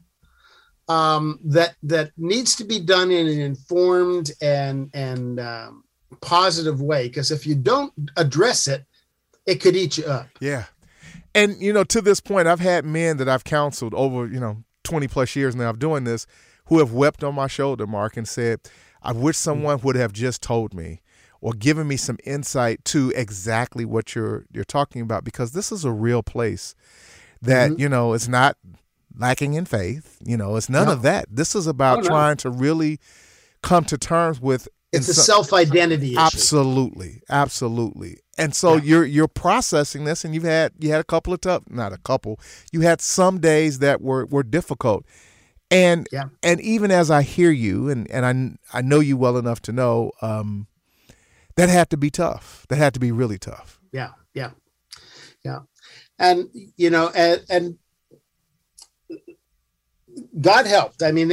um, 0.88 1.40
that 1.44 1.74
that 1.82 2.12
needs 2.16 2.56
to 2.56 2.64
be 2.64 2.80
done 2.80 3.10
in 3.10 3.26
an 3.26 3.40
informed 3.40 4.30
and 4.40 4.90
and 4.94 5.40
um, 5.40 5.84
positive 6.20 6.80
way. 6.80 7.08
Because 7.08 7.30
if 7.30 7.46
you 7.46 7.54
don't 7.54 7.92
address 8.16 8.68
it, 8.68 8.84
it 9.46 9.56
could 9.56 9.76
eat 9.76 9.98
you 9.98 10.04
up. 10.04 10.28
Yeah, 10.40 10.64
and 11.34 11.60
you 11.60 11.72
know, 11.72 11.84
to 11.84 12.00
this 12.00 12.20
point, 12.20 12.48
I've 12.48 12.60
had 12.60 12.84
men 12.84 13.16
that 13.18 13.28
I've 13.28 13.44
counseled 13.44 13.94
over 13.94 14.26
you 14.26 14.40
know 14.40 14.64
twenty 14.84 15.08
plus 15.08 15.34
years 15.34 15.56
now 15.56 15.70
of 15.70 15.78
doing 15.78 16.04
this 16.04 16.26
who 16.66 16.78
have 16.78 16.92
wept 16.92 17.22
on 17.22 17.34
my 17.34 17.46
shoulder, 17.46 17.86
Mark, 17.86 18.16
and 18.16 18.28
said, 18.28 18.60
"I 19.02 19.12
wish 19.12 19.36
someone 19.36 19.80
would 19.80 19.96
have 19.96 20.12
just 20.12 20.42
told 20.42 20.74
me." 20.74 21.00
Or 21.40 21.52
giving 21.52 21.88
me 21.88 21.96
some 21.96 22.18
insight 22.24 22.84
to 22.84 23.12
exactly 23.14 23.84
what 23.84 24.14
you're 24.14 24.46
you're 24.52 24.64
talking 24.64 25.02
about 25.02 25.24
because 25.24 25.52
this 25.52 25.70
is 25.70 25.84
a 25.84 25.92
real 25.92 26.22
place 26.22 26.74
that 27.42 27.70
mm-hmm. 27.70 27.80
you 27.80 27.88
know 27.88 28.12
it's 28.12 28.28
not 28.28 28.56
lacking 29.18 29.54
in 29.54 29.64
faith 29.64 30.18
you 30.24 30.36
know 30.36 30.56
it's 30.56 30.68
none 30.68 30.86
no. 30.86 30.92
of 30.92 31.02
that 31.02 31.26
this 31.30 31.54
is 31.54 31.66
about 31.66 31.98
oh, 31.98 32.00
no. 32.02 32.08
trying 32.08 32.36
to 32.36 32.50
really 32.50 32.98
come 33.62 33.84
to 33.84 33.96
terms 33.96 34.40
with 34.40 34.68
it's 34.92 35.08
a 35.08 35.14
self-identity 35.14 36.16
absolutely 36.16 37.08
issue. 37.08 37.20
absolutely 37.28 38.18
and 38.38 38.54
so 38.54 38.74
yeah. 38.74 38.82
you're 38.82 39.04
you're 39.04 39.28
processing 39.28 40.04
this 40.04 40.24
and 40.24 40.34
you've 40.34 40.44
had 40.44 40.72
you 40.78 40.90
had 40.90 41.00
a 41.00 41.04
couple 41.04 41.32
of 41.32 41.40
tough 41.40 41.62
not 41.68 41.92
a 41.92 41.98
couple 41.98 42.38
you 42.72 42.82
had 42.82 43.00
some 43.00 43.40
days 43.40 43.78
that 43.78 44.00
were 44.00 44.26
were 44.26 44.42
difficult 44.42 45.04
and 45.70 46.06
yeah. 46.12 46.28
and 46.42 46.60
even 46.60 46.90
as 46.90 47.10
i 47.10 47.22
hear 47.22 47.50
you 47.50 47.88
and 47.88 48.10
and 48.10 48.58
i 48.72 48.78
i 48.78 48.82
know 48.82 49.00
you 49.00 49.16
well 49.16 49.36
enough 49.36 49.60
to 49.60 49.72
know 49.72 50.12
um 50.22 50.66
that 51.56 51.68
had 51.68 51.90
to 51.90 51.96
be 51.96 52.10
tough. 52.10 52.66
That 52.68 52.76
had 52.76 52.94
to 52.94 53.00
be 53.00 53.12
really 53.12 53.38
tough. 53.38 53.80
Yeah, 53.92 54.10
yeah, 54.34 54.50
yeah. 55.44 55.60
And 56.18 56.48
you 56.76 56.90
know, 56.90 57.10
and, 57.14 57.42
and 57.48 57.78
God 60.40 60.66
helped. 60.66 61.02
I 61.02 61.12
mean, 61.12 61.32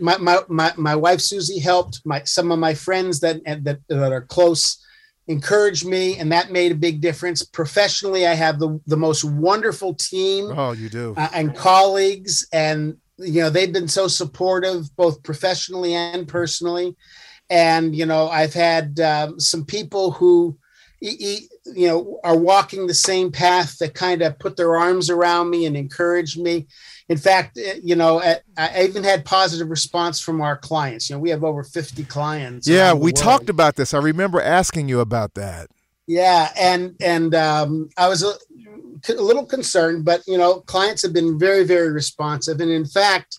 my, 0.00 0.18
my 0.18 0.40
my 0.48 0.72
my 0.76 0.96
wife 0.96 1.20
Susie 1.20 1.60
helped. 1.60 2.00
My 2.04 2.22
some 2.24 2.52
of 2.52 2.58
my 2.58 2.74
friends 2.74 3.20
that 3.20 3.42
that 3.44 3.80
that 3.88 4.12
are 4.12 4.22
close 4.22 4.84
encouraged 5.28 5.86
me, 5.86 6.18
and 6.18 6.32
that 6.32 6.50
made 6.50 6.72
a 6.72 6.76
big 6.76 7.00
difference. 7.00 7.44
Professionally, 7.44 8.26
I 8.26 8.34
have 8.34 8.58
the 8.58 8.80
the 8.86 8.96
most 8.96 9.24
wonderful 9.24 9.94
team. 9.94 10.52
Oh, 10.56 10.72
you 10.72 10.88
do, 10.88 11.14
uh, 11.16 11.28
and 11.32 11.54
colleagues, 11.54 12.46
and 12.52 12.96
you 13.18 13.42
know 13.42 13.50
they've 13.50 13.72
been 13.72 13.88
so 13.88 14.08
supportive, 14.08 14.94
both 14.96 15.22
professionally 15.22 15.94
and 15.94 16.26
personally 16.26 16.96
and 17.50 17.94
you 17.94 18.06
know 18.06 18.28
i've 18.28 18.54
had 18.54 18.98
um, 19.00 19.38
some 19.38 19.64
people 19.64 20.12
who 20.12 20.56
you 21.00 21.48
know 21.88 22.20
are 22.24 22.36
walking 22.36 22.86
the 22.86 22.94
same 22.94 23.32
path 23.32 23.78
that 23.78 23.94
kind 23.94 24.22
of 24.22 24.38
put 24.38 24.56
their 24.56 24.76
arms 24.76 25.08
around 25.08 25.50
me 25.50 25.66
and 25.66 25.76
encouraged 25.76 26.38
me. 26.38 26.66
In 27.08 27.16
fact 27.16 27.58
eh, 27.58 27.80
you 27.82 27.96
know 27.96 28.22
i 28.56 28.82
even 28.82 29.02
had 29.02 29.24
positive 29.24 29.68
response 29.68 30.20
from 30.20 30.40
our 30.40 30.56
clients. 30.56 31.08
You 31.08 31.16
know 31.16 31.20
we 31.20 31.30
have 31.30 31.44
over 31.44 31.64
50 31.64 32.04
clients 32.04 32.68
yeah 32.68 32.92
we 32.92 33.12
talked 33.12 33.48
about 33.48 33.76
this. 33.76 33.94
I 33.94 33.98
remember 33.98 34.40
asking 34.40 34.88
you 34.88 35.00
about 35.00 35.34
that. 35.34 35.68
Yeah 36.06 36.52
and 36.58 36.94
and 37.00 37.34
um, 37.34 37.88
i 37.96 38.08
was 38.08 38.22
a, 38.22 38.34
a 39.08 39.14
little 39.14 39.46
concerned 39.46 40.04
but 40.04 40.22
you 40.26 40.36
know 40.38 40.60
clients 40.60 41.02
have 41.02 41.12
been 41.12 41.38
very 41.38 41.64
very 41.64 41.90
responsive. 41.90 42.60
And 42.60 42.70
in 42.70 42.84
fact 42.84 43.38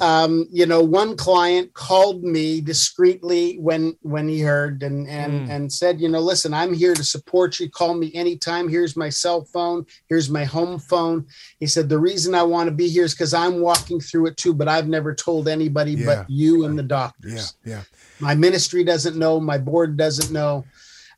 um, 0.00 0.46
you 0.50 0.66
know, 0.66 0.82
one 0.82 1.16
client 1.16 1.74
called 1.74 2.22
me 2.22 2.60
discreetly 2.60 3.56
when 3.58 3.96
when 4.02 4.28
he 4.28 4.40
heard 4.40 4.82
and 4.82 5.08
and 5.08 5.48
mm. 5.48 5.50
and 5.50 5.72
said, 5.72 6.00
you 6.00 6.08
know, 6.08 6.20
listen, 6.20 6.54
I'm 6.54 6.72
here 6.72 6.94
to 6.94 7.04
support 7.04 7.58
you. 7.58 7.68
Call 7.68 7.94
me 7.94 8.12
anytime. 8.14 8.68
Here's 8.68 8.96
my 8.96 9.08
cell 9.08 9.44
phone. 9.44 9.86
Here's 10.08 10.30
my 10.30 10.44
home 10.44 10.78
phone. 10.78 11.26
He 11.58 11.66
said 11.66 11.88
the 11.88 11.98
reason 11.98 12.34
I 12.34 12.42
want 12.42 12.68
to 12.68 12.74
be 12.74 12.88
here 12.88 13.04
is 13.04 13.14
because 13.14 13.34
I'm 13.34 13.60
walking 13.60 14.00
through 14.00 14.26
it 14.26 14.36
too, 14.36 14.54
but 14.54 14.68
I've 14.68 14.88
never 14.88 15.14
told 15.14 15.48
anybody 15.48 15.92
yeah. 15.92 16.06
but 16.06 16.30
you 16.30 16.64
and 16.64 16.78
the 16.78 16.82
doctors. 16.82 17.54
Yeah, 17.64 17.72
yeah. 17.72 17.82
My 18.20 18.34
ministry 18.34 18.84
doesn't 18.84 19.16
know. 19.16 19.40
My 19.40 19.58
board 19.58 19.96
doesn't 19.96 20.32
know 20.32 20.64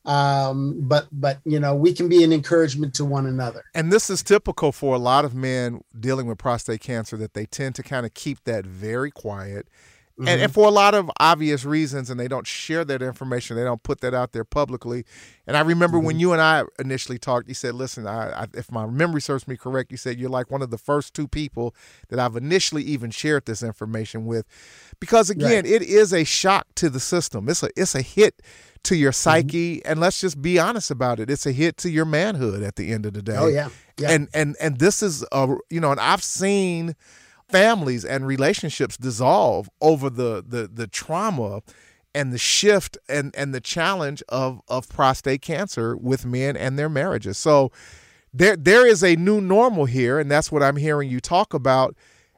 um, 0.04 0.80
but 0.80 1.08
but 1.12 1.38
you 1.44 1.60
know 1.60 1.74
we 1.74 1.92
can 1.92 2.08
be 2.08 2.24
an 2.24 2.32
encouragement 2.32 2.94
to 2.94 3.04
one 3.04 3.26
another. 3.26 3.64
And 3.74 3.92
this 3.92 4.10
is 4.10 4.22
typical 4.22 4.72
for 4.72 4.94
a 4.94 4.98
lot 4.98 5.24
of 5.24 5.34
men 5.34 5.82
dealing 5.98 6.26
with 6.26 6.38
prostate 6.38 6.80
cancer 6.80 7.16
that 7.18 7.34
they 7.34 7.46
tend 7.46 7.74
to 7.76 7.82
kind 7.82 8.06
of 8.06 8.14
keep 8.14 8.44
that 8.44 8.64
very 8.64 9.10
quiet 9.10 9.68
mm-hmm. 10.20 10.28
and, 10.28 10.42
and, 10.42 10.52
for 10.52 10.66
a 10.66 10.70
lot 10.70 10.94
of 10.94 11.11
obvious 11.18 11.64
reasons 11.64 12.11
and 12.11 12.20
they 12.20 12.28
don't 12.28 12.46
share 12.46 12.85
that 12.85 13.02
information 13.02 13.56
they 13.56 13.64
don't 13.64 13.83
put 13.83 14.00
that 14.00 14.14
out 14.14 14.33
there 14.33 14.44
publicly 14.44 15.04
and 15.46 15.56
i 15.56 15.61
remember 15.61 15.96
mm-hmm. 15.96 16.06
when 16.06 16.20
you 16.20 16.33
and 16.33 16.42
i 16.42 16.62
initially 16.78 17.18
talked 17.18 17.48
you 17.48 17.54
said 17.54 17.74
listen 17.74 18.06
I, 18.06 18.42
I, 18.42 18.46
if 18.54 18.70
my 18.70 18.87
memory 18.87 19.20
serves 19.20 19.48
me 19.48 19.56
correct 19.56 19.90
you 19.90 19.96
said 19.96 20.18
you're 20.18 20.30
like 20.30 20.50
one 20.50 20.62
of 20.62 20.70
the 20.70 20.78
first 20.78 21.14
two 21.14 21.26
people 21.26 21.74
that 22.09 22.18
i've 22.18 22.37
initially 22.37 22.83
even 22.83 23.11
shared 23.11 23.46
this 23.46 23.62
information 23.62 24.26
with 24.26 24.46
because 25.00 25.30
again 25.30 25.64
right. 25.64 25.66
it 25.66 25.83
is 25.83 26.12
a 26.12 26.24
shock 26.24 26.66
to 26.76 26.90
the 26.90 27.00
system 27.00 27.48
it's 27.48 27.62
a 27.62 27.70
it's 27.76 27.94
a 27.94 28.02
hit 28.02 28.42
to 28.83 28.96
your 28.96 29.12
mm-hmm. 29.12 29.16
psyche 29.16 29.76
mm-hmm. 29.76 29.90
and 29.90 30.00
let's 30.00 30.20
just 30.20 30.40
be 30.40 30.59
honest 30.59 30.90
about 30.90 31.20
it 31.20 31.30
it's 31.30 31.46
a 31.46 31.52
hit 31.52 31.76
to 31.78 31.90
your 31.90 32.04
manhood 32.04 32.62
at 32.62 32.76
the 32.76 32.92
end 32.92 33.06
of 33.06 33.12
the 33.14 33.22
day 33.22 33.37
oh 33.37 33.48
yeah, 33.48 33.68
yeah. 33.98 34.11
and 34.11 34.28
and 34.35 34.56
and 34.61 34.78
this 34.78 35.02
is 35.02 35.24
a 35.33 35.56
you 35.68 35.80
know 35.80 35.90
and 35.90 36.00
i've 36.00 36.22
seen 36.22 36.94
families 37.50 38.04
and 38.04 38.26
relationships 38.26 38.96
dissolve 38.96 39.68
over 39.80 40.10
the 40.10 40.44
the 40.46 40.68
the 40.72 40.86
trauma 40.86 41.62
and 42.14 42.32
the 42.32 42.38
shift 42.38 42.98
and 43.08 43.34
and 43.36 43.54
the 43.54 43.60
challenge 43.60 44.22
of 44.28 44.60
of 44.68 44.88
prostate 44.88 45.42
cancer 45.42 45.96
with 45.96 46.24
men 46.24 46.56
and 46.56 46.78
their 46.78 46.88
marriages. 46.88 47.38
So 47.38 47.70
there 48.32 48.56
there 48.56 48.86
is 48.86 49.02
a 49.02 49.16
new 49.16 49.40
normal 49.40 49.84
here 49.84 50.18
and 50.18 50.30
that's 50.30 50.52
what 50.52 50.62
i'm 50.62 50.76
hearing 50.76 51.10
you 51.10 51.20
talk 51.20 51.54
about. 51.54 51.96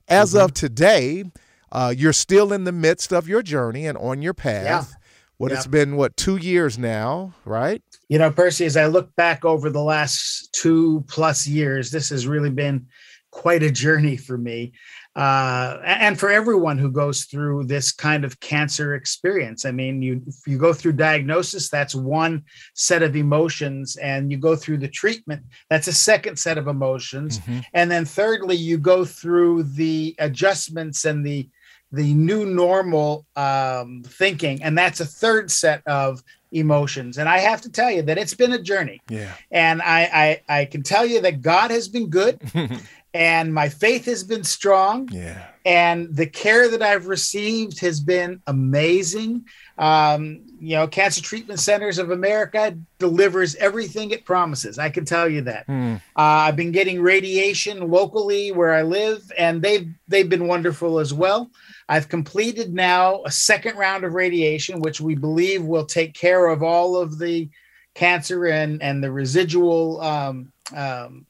As 0.09 0.35
mm-hmm. 0.35 0.45
of 0.45 0.55
today 0.55 1.25
uh, 1.71 1.95
you're 1.97 2.13
still 2.13 2.53
in 2.53 2.65
the 2.65 2.73
midst 2.73 3.13
of 3.13 3.27
your 3.27 3.43
journey 3.43 3.87
and 3.87 3.97
on 3.97 4.21
your 4.21 4.35
path. 4.35 4.91
Yeah. 4.91 4.99
What 5.39 5.51
it's 5.51 5.67
been 5.67 5.97
what 5.97 6.17
two 6.17 6.37
years 6.37 6.79
now 6.79 7.35
right? 7.45 7.83
You 8.09 8.19
know 8.19 8.31
percy 8.31 8.65
as 8.67 8.77
i 8.77 8.87
look 8.87 9.15
back 9.17 9.45
over 9.45 9.71
the 9.71 9.83
last 9.83 10.53
two 10.53 11.05
plus 11.09 11.47
years 11.47 11.91
this 11.91 12.11
has 12.11 12.27
really 12.27 12.51
been 12.51 12.87
quite 13.31 13.63
a 13.63 13.71
journey 13.71 14.17
for 14.17 14.37
me 14.37 14.73
uh, 15.15 15.79
and 15.85 16.19
for 16.19 16.31
everyone 16.31 16.79
who 16.79 16.91
goes 16.91 17.25
through 17.25 17.65
this 17.65 17.93
kind 17.93 18.25
of 18.25 18.41
cancer 18.41 18.95
experience. 18.95 19.67
I 19.67 19.71
mean, 19.71 20.01
you 20.01 20.23
you 20.47 20.57
go 20.57 20.73
through 20.73 20.93
diagnosis, 20.93 21.69
that's 21.69 21.95
one 21.95 22.45
set 22.75 23.03
of 23.03 23.15
emotions, 23.15 23.97
and 23.97 24.31
you 24.31 24.39
go 24.39 24.57
through 24.57 24.79
the 24.79 24.89
treatment, 24.89 25.43
that's 25.69 25.87
a 25.87 25.93
second 25.93 26.39
set 26.39 26.57
of 26.57 26.67
emotions, 26.67 27.41
mm-hmm. 27.41 27.61
and 27.75 27.91
then 27.91 28.07
thirdly, 28.07 28.57
you 28.57 28.79
go 28.79 29.05
through 29.05 29.65
the 29.65 30.15
adjustments 30.19 31.05
and 31.05 31.27
the 31.27 31.49
the 31.93 32.15
new 32.15 32.47
normal 32.47 33.27
um, 33.37 34.03
thinking, 34.07 34.63
and 34.63 34.77
that's 34.79 35.01
a 35.01 35.07
third 35.07 35.51
set 35.51 35.87
of 35.87 36.23
emotions. 36.51 37.19
And 37.19 37.29
I 37.29 37.39
have 37.39 37.61
to 37.63 37.71
tell 37.71 37.91
you 37.91 38.03
that 38.03 38.19
it's 38.19 38.35
been 38.35 38.53
a 38.53 38.63
journey. 38.63 39.01
Yeah. 39.09 39.33
And 39.51 39.83
I 39.83 40.41
I, 40.49 40.61
I 40.61 40.65
can 40.65 40.83
tell 40.83 41.05
you 41.05 41.21
that 41.21 41.43
God 41.43 41.71
has 41.71 41.89
been 41.89 42.09
good, 42.09 42.41
and 43.15 43.53
my 43.53 43.69
faith 43.69 44.07
has 44.07 44.25
been 44.25 44.45
strong. 44.45 45.09
Yeah. 45.13 45.47
And 45.65 46.15
the 46.15 46.27
care 46.27 46.69
that 46.69 46.83
I've 46.83 47.07
received 47.07 47.81
has 47.81 48.01
been 48.01 48.41
amazing. 48.47 49.45
Um, 49.79 50.41
you 50.59 50.77
know, 50.77 50.89
Cancer 50.89 51.23
Treatment 51.23 51.61
Centers 51.61 51.99
of 51.99 52.11
America 52.11 52.77
delivers 52.99 53.55
everything 53.57 54.11
it 54.11 54.25
promises. 54.25 54.79
I 54.79 54.91
can 54.91 55.05
tell 55.05 55.29
you 55.29 55.43
that. 55.43 55.67
Mm. 55.69 55.97
Uh, 55.97 56.01
I've 56.17 56.57
been 56.57 56.73
getting 56.73 57.01
radiation 57.01 57.91
locally 57.91 58.51
where 58.51 58.73
I 58.73 58.83
live, 58.83 59.31
and 59.39 59.63
they've 59.63 59.89
they've 60.09 60.29
been 60.29 60.49
wonderful 60.49 60.99
as 60.99 61.15
well. 61.15 61.51
I've 61.89 62.09
completed 62.09 62.73
now 62.75 63.23
a 63.25 63.31
second 63.31 63.77
round 63.77 64.05
of 64.05 64.15
radiation, 64.15 64.81
which 64.81 65.01
we 65.01 65.15
believe 65.15 65.63
will 65.63 65.87
take 65.87 66.15
care 66.15 66.47
of 66.47 66.63
all 66.63 66.97
of 66.97 67.19
the 67.19 67.49
cancer 67.95 68.47
and, 68.47 68.83
and 68.83 69.03
the 69.03 69.13
residual 69.13 70.01
um, 70.01 70.53
um, 70.75 71.27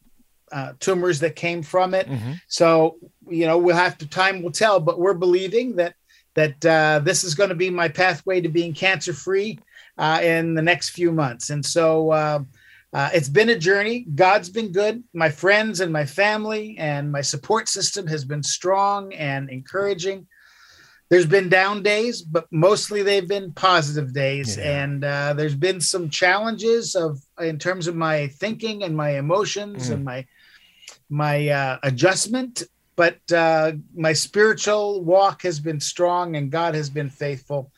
uh, 0.52 0.72
tumors 0.78 1.20
that 1.20 1.36
came 1.36 1.62
from 1.62 1.94
it. 1.94 2.08
Mm-hmm. 2.08 2.32
So, 2.48 2.96
you 3.28 3.46
know, 3.46 3.58
we'll 3.58 3.76
have 3.76 3.98
to, 3.98 4.06
time 4.06 4.42
will 4.42 4.52
tell, 4.52 4.80
but 4.80 4.98
we're 4.98 5.14
believing 5.14 5.76
that 5.76 5.94
that 6.34 6.64
uh, 6.64 6.98
this 7.04 7.24
is 7.24 7.34
going 7.34 7.50
to 7.50 7.54
be 7.54 7.68
my 7.68 7.88
pathway 7.88 8.40
to 8.40 8.48
being 8.48 8.72
cancer 8.72 9.12
free 9.12 9.58
uh, 9.98 10.18
in 10.22 10.54
the 10.54 10.62
next 10.62 10.90
few 10.90 11.12
months. 11.12 11.50
And 11.50 11.64
so, 11.64 12.10
uh, 12.10 12.40
uh, 12.94 13.10
it's 13.12 13.28
been 13.28 13.50
a 13.50 13.58
journey. 13.58 14.06
God's 14.14 14.48
been 14.50 14.72
good. 14.72 15.02
My 15.14 15.30
friends 15.30 15.80
and 15.80 15.92
my 15.92 16.06
family 16.06 16.76
and 16.78 17.10
my 17.10 17.22
support 17.22 17.68
system 17.68 18.06
has 18.06 18.24
been 18.24 18.42
strong 18.42 19.12
and 19.14 19.50
encouraging 19.50 20.26
there's 21.12 21.26
been 21.26 21.50
down 21.50 21.82
days, 21.82 22.22
but 22.22 22.46
mostly 22.50 23.02
they've 23.02 23.28
been 23.28 23.52
positive 23.52 24.14
days. 24.14 24.56
Yeah. 24.56 24.82
And 24.82 25.04
uh, 25.04 25.34
there's 25.34 25.54
been 25.54 25.78
some 25.78 26.08
challenges 26.08 26.94
of 26.94 27.20
in 27.38 27.58
terms 27.58 27.86
of 27.86 27.94
my 27.94 28.28
thinking 28.28 28.82
and 28.82 28.96
my 28.96 29.18
emotions 29.18 29.90
mm. 29.90 29.92
and 29.92 30.04
my 30.06 30.26
my 31.08 31.48
uh, 31.48 31.78
adjustment. 31.82 32.62
But 32.94 33.20
uh, 33.32 33.72
my 33.94 34.12
spiritual 34.12 35.02
walk 35.02 35.42
has 35.42 35.60
been 35.60 35.80
strong, 35.80 36.36
and 36.36 36.50
God 36.50 36.74
has 36.74 36.90
been 36.90 37.10
faithful. 37.10 37.72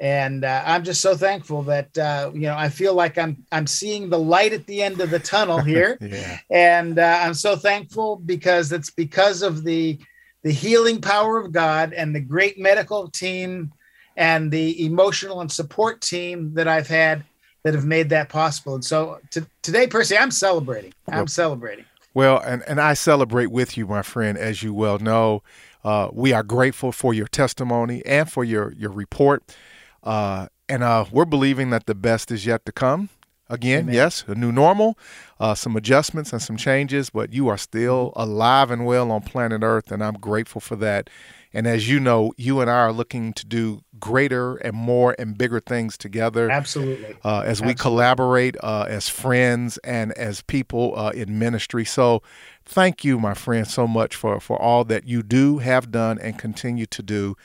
And 0.00 0.44
uh, 0.44 0.62
I'm 0.66 0.84
just 0.84 1.00
so 1.00 1.14
thankful 1.16 1.62
that 1.64 1.96
uh, 1.96 2.30
you 2.34 2.42
know 2.42 2.56
I 2.56 2.68
feel 2.68 2.94
like 2.94 3.16
I'm 3.16 3.44
I'm 3.52 3.66
seeing 3.66 4.08
the 4.08 4.18
light 4.18 4.52
at 4.52 4.66
the 4.66 4.82
end 4.82 5.00
of 5.00 5.10
the 5.10 5.18
tunnel 5.18 5.58
here, 5.72 5.98
yeah. 6.00 6.38
and 6.50 6.98
uh, 6.98 7.18
I'm 7.22 7.34
so 7.34 7.56
thankful 7.56 8.16
because 8.16 8.72
it's 8.72 8.90
because 8.90 9.42
of 9.42 9.64
the 9.64 9.98
the 10.42 10.52
healing 10.52 11.00
power 11.00 11.38
of 11.38 11.52
God 11.52 11.92
and 11.92 12.14
the 12.14 12.20
great 12.20 12.58
medical 12.58 13.08
team 13.08 13.72
and 14.16 14.50
the 14.50 14.84
emotional 14.84 15.40
and 15.40 15.50
support 15.50 16.00
team 16.00 16.54
that 16.54 16.68
I've 16.68 16.86
had 16.86 17.24
that 17.64 17.74
have 17.74 17.86
made 17.86 18.10
that 18.10 18.28
possible. 18.28 18.74
And 18.74 18.84
so 18.84 19.20
to, 19.30 19.46
today, 19.62 19.86
Percy, 19.86 20.16
I'm 20.16 20.30
celebrating. 20.30 20.92
I'm 21.08 21.26
celebrating. 21.26 21.86
Well, 22.14 22.38
and, 22.38 22.62
and 22.68 22.80
I 22.80 22.94
celebrate 22.94 23.50
with 23.50 23.76
you, 23.76 23.86
my 23.86 24.02
friend, 24.02 24.38
as 24.38 24.62
you 24.62 24.72
well 24.72 24.98
know. 24.98 25.42
Uh, 25.82 26.08
we 26.12 26.32
are 26.32 26.44
grateful 26.44 26.92
for 26.92 27.12
your 27.12 27.26
testimony 27.26 28.02
and 28.06 28.30
for 28.30 28.44
your, 28.44 28.72
your 28.72 28.90
report. 28.90 29.54
Uh, 30.02 30.46
and 30.68 30.82
uh, 30.82 31.04
we're 31.10 31.24
believing 31.24 31.70
that 31.70 31.86
the 31.86 31.94
best 31.94 32.30
is 32.30 32.46
yet 32.46 32.64
to 32.66 32.72
come. 32.72 33.10
Again, 33.50 33.82
Amen. 33.82 33.94
yes, 33.94 34.24
a 34.26 34.34
new 34.34 34.50
normal, 34.50 34.96
uh, 35.38 35.54
some 35.54 35.76
adjustments 35.76 36.32
and 36.32 36.40
some 36.40 36.56
changes, 36.56 37.10
but 37.10 37.32
you 37.32 37.48
are 37.48 37.58
still 37.58 38.10
mm-hmm. 38.10 38.20
alive 38.20 38.70
and 38.70 38.86
well 38.86 39.10
on 39.10 39.20
planet 39.20 39.62
Earth, 39.62 39.92
and 39.92 40.02
I'm 40.02 40.14
grateful 40.14 40.62
for 40.62 40.76
that. 40.76 41.10
And 41.54 41.66
as 41.66 41.88
you 41.88 42.00
know, 42.00 42.32
you 42.36 42.60
and 42.60 42.68
I 42.68 42.74
are 42.74 42.92
looking 42.92 43.32
to 43.34 43.46
do 43.46 43.82
greater 44.00 44.56
and 44.56 44.74
more 44.74 45.14
and 45.18 45.38
bigger 45.38 45.60
things 45.60 45.96
together. 45.96 46.50
Absolutely. 46.50 47.16
Uh, 47.24 47.40
as 47.40 47.60
Absolutely. 47.60 47.66
we 47.66 47.74
collaborate 47.74 48.56
uh, 48.62 48.86
as 48.88 49.08
friends 49.08 49.78
and 49.78 50.12
as 50.12 50.42
people 50.42 50.98
uh, 50.98 51.10
in 51.10 51.38
ministry. 51.38 51.84
So, 51.84 52.22
thank 52.66 53.04
you, 53.04 53.18
my 53.18 53.34
friend, 53.34 53.66
so 53.66 53.86
much 53.86 54.16
for, 54.16 54.40
for 54.40 54.60
all 54.60 54.84
that 54.84 55.06
you 55.06 55.22
do, 55.22 55.58
have 55.58 55.90
done, 55.90 56.18
and 56.18 56.38
continue 56.38 56.86
to 56.86 57.02
do. 57.02 57.36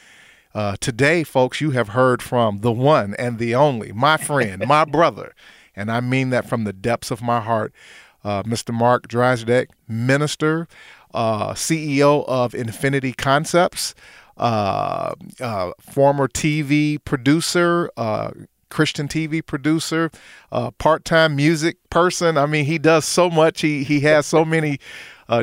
Uh, 0.53 0.75
today, 0.81 1.23
folks, 1.23 1.61
you 1.61 1.71
have 1.71 1.89
heard 1.89 2.23
from 2.23 2.59
the 2.59 2.71
one 2.71 3.13
and 3.19 3.37
the 3.37 3.53
only, 3.53 3.91
my 3.91 4.17
friend, 4.17 4.65
my 4.67 4.83
brother 4.85 5.33
and 5.79 5.89
I 5.89 6.01
mean 6.01 6.29
that 6.31 6.47
from 6.47 6.65
the 6.65 6.73
depths 6.73 7.09
of 7.09 7.21
my 7.21 7.39
heart. 7.39 7.73
Uh, 8.21 8.43
Mr. 8.43 8.73
Mark 8.73 9.07
Dreistadt, 9.07 9.67
minister, 9.87 10.67
uh, 11.13 11.53
CEO 11.53 12.27
of 12.27 12.53
Infinity 12.53 13.13
Concepts, 13.13 13.95
uh, 14.37 15.13
uh 15.39 15.71
former 15.79 16.27
TV 16.27 17.03
producer, 17.03 17.89
uh, 17.97 18.31
Christian 18.69 19.07
TV 19.07 19.45
producer, 19.45 20.11
uh, 20.51 20.71
part-time 20.71 21.35
music 21.35 21.77
person. 21.89 22.37
I 22.37 22.45
mean, 22.45 22.65
he 22.65 22.77
does 22.77 23.05
so 23.05 23.29
much. 23.29 23.61
He 23.61 23.83
he 23.83 24.01
has 24.01 24.25
so 24.25 24.45
many 24.45 24.79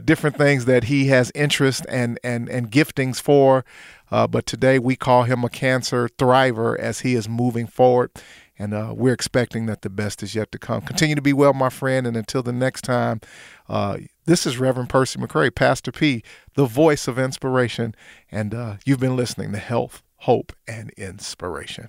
different 0.05 0.37
things 0.37 0.65
that 0.65 0.85
he 0.85 1.07
has 1.07 1.31
interest 1.35 1.87
and 1.89 2.19
and 2.25 2.49
and 2.49 2.71
giftings 2.71 3.21
for. 3.21 3.65
but 4.11 4.47
today 4.47 4.79
we 4.79 4.97
call 4.97 5.25
him 5.25 5.45
a 5.45 5.49
cancer 5.49 6.09
thriver 6.19 6.79
as 6.79 7.01
he 7.01 7.15
is 7.15 7.29
moving 7.29 7.67
forward 7.67 8.11
and 8.59 8.75
uh, 8.75 8.93
we're 8.97 9.13
expecting 9.13 9.67
that 9.67 9.83
the 9.83 9.91
best 9.91 10.23
is 10.23 10.35
yet 10.35 10.51
to 10.53 10.59
come. 10.59 10.81
Continue 10.83 11.15
to 11.15 11.23
be 11.23 11.33
well, 11.33 11.53
my 11.53 11.69
friend, 11.69 12.07
and 12.07 12.17
until 12.17 12.43
the 12.43 12.53
next 12.53 12.83
time, 12.83 13.21
uh, 13.69 13.99
this 14.27 14.45
is 14.45 14.59
Reverend 14.59 14.89
Percy 14.89 15.19
McCray, 15.19 15.55
Pastor 15.55 15.93
P, 15.93 16.23
the 16.55 16.67
voice 16.67 17.09
of 17.09 17.19
inspiration, 17.19 17.95
and 18.31 18.55
uh, 18.55 18.77
you've 18.85 19.01
been 19.01 19.17
listening 19.17 19.53
to 19.53 19.59
Health, 19.59 20.03
Hope, 20.17 20.53
and 20.67 20.91
Inspiration. 20.97 21.89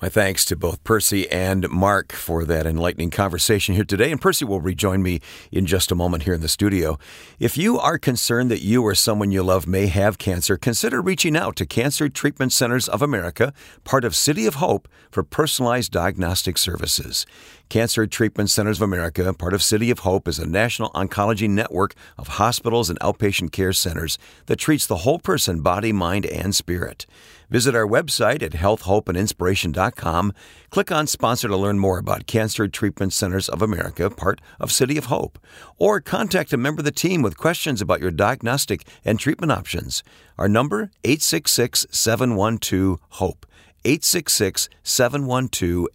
My 0.00 0.08
thanks 0.08 0.44
to 0.44 0.54
both 0.54 0.84
Percy 0.84 1.28
and 1.28 1.68
Mark 1.68 2.12
for 2.12 2.44
that 2.44 2.66
enlightening 2.66 3.10
conversation 3.10 3.74
here 3.74 3.82
today. 3.82 4.12
And 4.12 4.20
Percy 4.20 4.44
will 4.44 4.60
rejoin 4.60 5.02
me 5.02 5.18
in 5.50 5.66
just 5.66 5.90
a 5.90 5.96
moment 5.96 6.22
here 6.22 6.34
in 6.34 6.40
the 6.40 6.46
studio. 6.46 7.00
If 7.40 7.58
you 7.58 7.80
are 7.80 7.98
concerned 7.98 8.48
that 8.52 8.62
you 8.62 8.84
or 8.84 8.94
someone 8.94 9.32
you 9.32 9.42
love 9.42 9.66
may 9.66 9.88
have 9.88 10.16
cancer, 10.16 10.56
consider 10.56 11.02
reaching 11.02 11.36
out 11.36 11.56
to 11.56 11.66
Cancer 11.66 12.08
Treatment 12.08 12.52
Centers 12.52 12.88
of 12.88 13.02
America, 13.02 13.52
part 13.82 14.04
of 14.04 14.14
City 14.14 14.46
of 14.46 14.54
Hope, 14.54 14.86
for 15.10 15.24
personalized 15.24 15.90
diagnostic 15.90 16.58
services. 16.58 17.26
Cancer 17.68 18.06
Treatment 18.06 18.50
Centers 18.50 18.78
of 18.78 18.82
America, 18.82 19.34
part 19.34 19.52
of 19.52 19.64
City 19.64 19.90
of 19.90 19.98
Hope, 20.00 20.28
is 20.28 20.38
a 20.38 20.46
national 20.46 20.90
oncology 20.90 21.50
network 21.50 21.94
of 22.16 22.28
hospitals 22.28 22.88
and 22.88 23.00
outpatient 23.00 23.50
care 23.50 23.72
centers 23.72 24.16
that 24.46 24.60
treats 24.60 24.86
the 24.86 24.98
whole 24.98 25.18
person, 25.18 25.60
body, 25.60 25.90
mind, 25.90 26.24
and 26.24 26.54
spirit. 26.54 27.04
Visit 27.50 27.74
our 27.74 27.86
website 27.86 28.42
at 28.42 28.52
healthhopeandinspiration.com. 28.52 30.32
Click 30.70 30.92
on 30.92 31.06
Sponsor 31.06 31.48
to 31.48 31.56
learn 31.56 31.78
more 31.78 31.98
about 31.98 32.26
Cancer 32.26 32.68
Treatment 32.68 33.12
Centers 33.12 33.48
of 33.48 33.62
America, 33.62 34.10
part 34.10 34.40
of 34.60 34.70
City 34.70 34.98
of 34.98 35.06
Hope. 35.06 35.38
Or 35.78 36.00
contact 36.00 36.52
a 36.52 36.58
member 36.58 36.80
of 36.80 36.84
the 36.84 36.92
team 36.92 37.22
with 37.22 37.38
questions 37.38 37.80
about 37.80 38.00
your 38.00 38.10
diagnostic 38.10 38.86
and 39.04 39.18
treatment 39.18 39.50
options. 39.50 40.02
Our 40.36 40.48
number, 40.48 40.90
866 41.04 41.86
712 41.90 43.00
HOPE. 43.08 43.46
866 43.84 44.68
712 44.82 45.86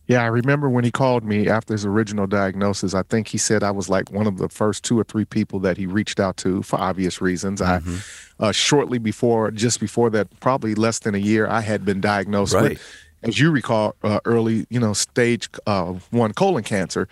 Yeah, 0.09 0.23
I 0.23 0.25
remember 0.25 0.67
when 0.69 0.83
he 0.83 0.89
called 0.89 1.23
me 1.23 1.47
after 1.47 1.71
his 1.71 1.85
original 1.85 2.25
diagnosis. 2.25 2.95
I 2.95 3.03
think 3.03 3.27
he 3.27 3.37
said 3.37 3.61
I 3.61 3.69
was 3.69 3.89
like 3.89 4.11
one 4.11 4.25
of 4.25 4.39
the 4.39 4.49
first 4.49 4.83
two 4.83 4.99
or 4.99 5.03
three 5.03 5.23
people 5.23 5.59
that 5.59 5.77
he 5.77 5.85
reached 5.85 6.19
out 6.19 6.35
to 6.37 6.63
for 6.63 6.79
obvious 6.79 7.21
reasons. 7.21 7.61
Mm-hmm. 7.61 8.43
I 8.43 8.47
uh, 8.47 8.51
shortly 8.51 8.97
before, 8.97 9.51
just 9.51 9.79
before 9.79 10.09
that, 10.09 10.27
probably 10.39 10.73
less 10.73 10.97
than 10.97 11.13
a 11.13 11.19
year, 11.19 11.45
I 11.45 11.61
had 11.61 11.85
been 11.85 12.01
diagnosed 12.01 12.55
right. 12.55 12.71
with, 12.71 12.95
as 13.21 13.37
you 13.37 13.51
recall, 13.51 13.95
uh, 14.01 14.19
early, 14.25 14.65
you 14.71 14.79
know, 14.79 14.93
stage 14.93 15.47
uh, 15.67 15.93
one 16.09 16.33
colon 16.33 16.63
cancer, 16.63 17.07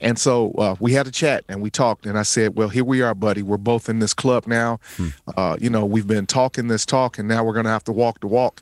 and 0.00 0.18
so 0.18 0.50
uh, 0.58 0.74
we 0.78 0.92
had 0.92 1.06
a 1.06 1.10
chat 1.10 1.44
and 1.48 1.62
we 1.62 1.70
talked, 1.70 2.04
and 2.04 2.18
I 2.18 2.22
said, 2.22 2.56
"Well, 2.56 2.68
here 2.68 2.84
we 2.84 3.00
are, 3.00 3.14
buddy. 3.14 3.40
We're 3.42 3.56
both 3.56 3.88
in 3.88 4.00
this 4.00 4.12
club 4.12 4.46
now. 4.46 4.78
Hmm. 4.96 5.08
Uh, 5.36 5.56
you 5.58 5.70
know, 5.70 5.86
we've 5.86 6.06
been 6.06 6.26
talking 6.26 6.68
this 6.68 6.84
talk, 6.84 7.18
and 7.18 7.28
now 7.28 7.44
we're 7.44 7.54
going 7.54 7.64
to 7.64 7.70
have 7.70 7.84
to 7.84 7.92
walk 7.92 8.20
the 8.20 8.26
walk." 8.26 8.60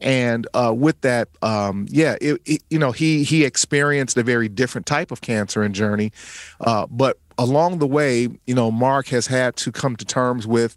And 0.00 0.46
uh, 0.54 0.72
with 0.76 1.00
that, 1.02 1.28
um, 1.42 1.86
yeah, 1.90 2.16
it, 2.20 2.40
it, 2.46 2.62
you 2.70 2.78
know, 2.78 2.92
he 2.92 3.22
he 3.22 3.44
experienced 3.44 4.16
a 4.16 4.22
very 4.22 4.48
different 4.48 4.86
type 4.86 5.10
of 5.10 5.20
cancer 5.20 5.62
and 5.62 5.74
journey, 5.74 6.12
uh, 6.60 6.86
but 6.90 7.18
along 7.38 7.78
the 7.78 7.86
way, 7.86 8.28
you 8.46 8.54
know, 8.54 8.70
Mark 8.70 9.08
has 9.08 9.26
had 9.26 9.56
to 9.56 9.72
come 9.72 9.96
to 9.96 10.04
terms 10.04 10.46
with 10.46 10.76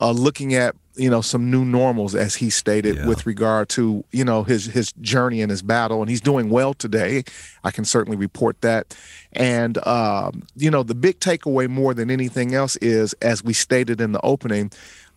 uh, 0.00 0.12
looking 0.12 0.54
at 0.54 0.74
you 0.96 1.08
know 1.08 1.20
some 1.20 1.50
new 1.50 1.64
normals, 1.64 2.14
as 2.14 2.34
he 2.34 2.50
stated, 2.50 2.96
yeah. 2.96 3.06
with 3.06 3.24
regard 3.24 3.68
to 3.70 4.04
you 4.10 4.24
know 4.24 4.42
his 4.42 4.66
his 4.66 4.92
journey 5.00 5.40
and 5.40 5.50
his 5.50 5.62
battle, 5.62 6.00
and 6.00 6.10
he's 6.10 6.20
doing 6.20 6.50
well 6.50 6.74
today. 6.74 7.22
I 7.64 7.70
can 7.70 7.84
certainly 7.84 8.16
report 8.16 8.60
that, 8.62 8.96
and 9.32 9.84
um, 9.86 10.42
you 10.56 10.70
know 10.70 10.82
the 10.82 10.94
big 10.94 11.20
takeaway 11.20 11.68
more 11.68 11.94
than 11.94 12.10
anything 12.10 12.54
else 12.54 12.76
is, 12.76 13.14
as 13.22 13.42
we 13.44 13.52
stated 13.52 14.00
in 14.00 14.12
the 14.12 14.20
opening 14.22 14.70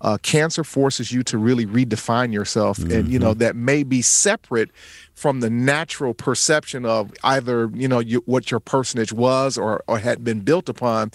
uh, 0.03 0.17
cancer 0.21 0.63
forces 0.63 1.11
you 1.11 1.23
to 1.23 1.37
really 1.37 1.65
redefine 1.65 2.33
yourself 2.33 2.77
mm-hmm. 2.77 2.91
and 2.91 3.09
you 3.09 3.17
know 3.17 3.31
mm-hmm. 3.31 3.39
that 3.39 3.55
may 3.55 3.83
be 3.83 4.01
separate 4.01 4.69
from 5.15 5.39
the 5.39 5.49
natural 5.49 6.13
perception 6.13 6.85
of 6.85 7.11
either 7.23 7.71
you 7.73 7.87
know 7.87 7.99
you, 7.99 8.21
what 8.25 8.51
your 8.51 8.59
personage 8.59 9.13
was 9.13 9.57
or, 9.57 9.83
or 9.87 9.99
had 9.99 10.23
been 10.23 10.41
built 10.41 10.67
upon 10.67 11.09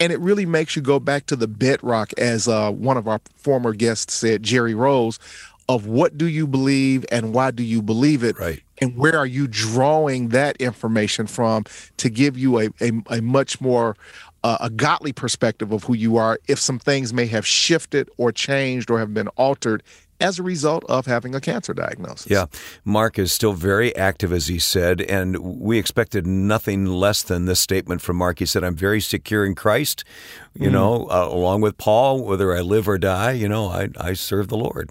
and 0.00 0.12
it 0.12 0.18
really 0.18 0.44
makes 0.44 0.74
you 0.74 0.82
go 0.82 0.98
back 0.98 1.26
to 1.26 1.36
the 1.36 1.46
bedrock 1.46 2.12
as 2.18 2.48
uh, 2.48 2.70
one 2.70 2.96
of 2.96 3.06
our 3.06 3.20
former 3.36 3.72
guests 3.72 4.12
said 4.12 4.42
jerry 4.42 4.74
rose 4.74 5.20
of 5.68 5.86
what 5.86 6.18
do 6.18 6.26
you 6.26 6.46
believe 6.46 7.06
and 7.12 7.32
why 7.32 7.52
do 7.52 7.62
you 7.62 7.80
believe 7.80 8.24
it 8.24 8.36
right 8.38 8.62
and 8.80 8.96
where 8.96 9.16
are 9.16 9.26
you 9.26 9.46
drawing 9.46 10.30
that 10.30 10.56
information 10.56 11.28
from 11.28 11.64
to 11.98 12.10
give 12.10 12.36
you 12.36 12.58
a, 12.58 12.68
a, 12.80 12.90
a 13.10 13.22
much 13.22 13.60
more 13.60 13.96
uh, 14.44 14.58
a 14.60 14.70
godly 14.70 15.12
perspective 15.12 15.72
of 15.72 15.84
who 15.84 15.94
you 15.94 16.16
are 16.16 16.38
if 16.48 16.58
some 16.58 16.78
things 16.78 17.12
may 17.12 17.26
have 17.26 17.46
shifted 17.46 18.08
or 18.16 18.32
changed 18.32 18.90
or 18.90 18.98
have 18.98 19.14
been 19.14 19.28
altered 19.28 19.82
as 20.22 20.38
a 20.38 20.42
result 20.42 20.84
of 20.88 21.06
having 21.06 21.34
a 21.34 21.40
cancer 21.40 21.74
diagnosis. 21.74 22.30
Yeah. 22.30 22.46
Mark 22.84 23.18
is 23.18 23.32
still 23.32 23.54
very 23.54 23.94
active, 23.96 24.32
as 24.32 24.46
he 24.46 24.58
said, 24.58 25.00
and 25.02 25.36
we 25.38 25.78
expected 25.78 26.26
nothing 26.26 26.86
less 26.86 27.22
than 27.22 27.46
this 27.46 27.60
statement 27.60 28.00
from 28.00 28.16
Mark. 28.16 28.38
He 28.38 28.46
said, 28.46 28.62
I'm 28.62 28.76
very 28.76 29.00
secure 29.00 29.44
in 29.44 29.56
Christ, 29.56 30.04
you 30.54 30.68
mm. 30.68 30.72
know, 30.72 31.08
uh, 31.10 31.28
along 31.28 31.60
with 31.62 31.76
Paul, 31.76 32.24
whether 32.24 32.56
I 32.56 32.60
live 32.60 32.88
or 32.88 32.98
die, 32.98 33.32
you 33.32 33.48
know, 33.48 33.66
I, 33.66 33.88
I 33.98 34.12
serve 34.12 34.46
the 34.48 34.56
Lord. 34.56 34.90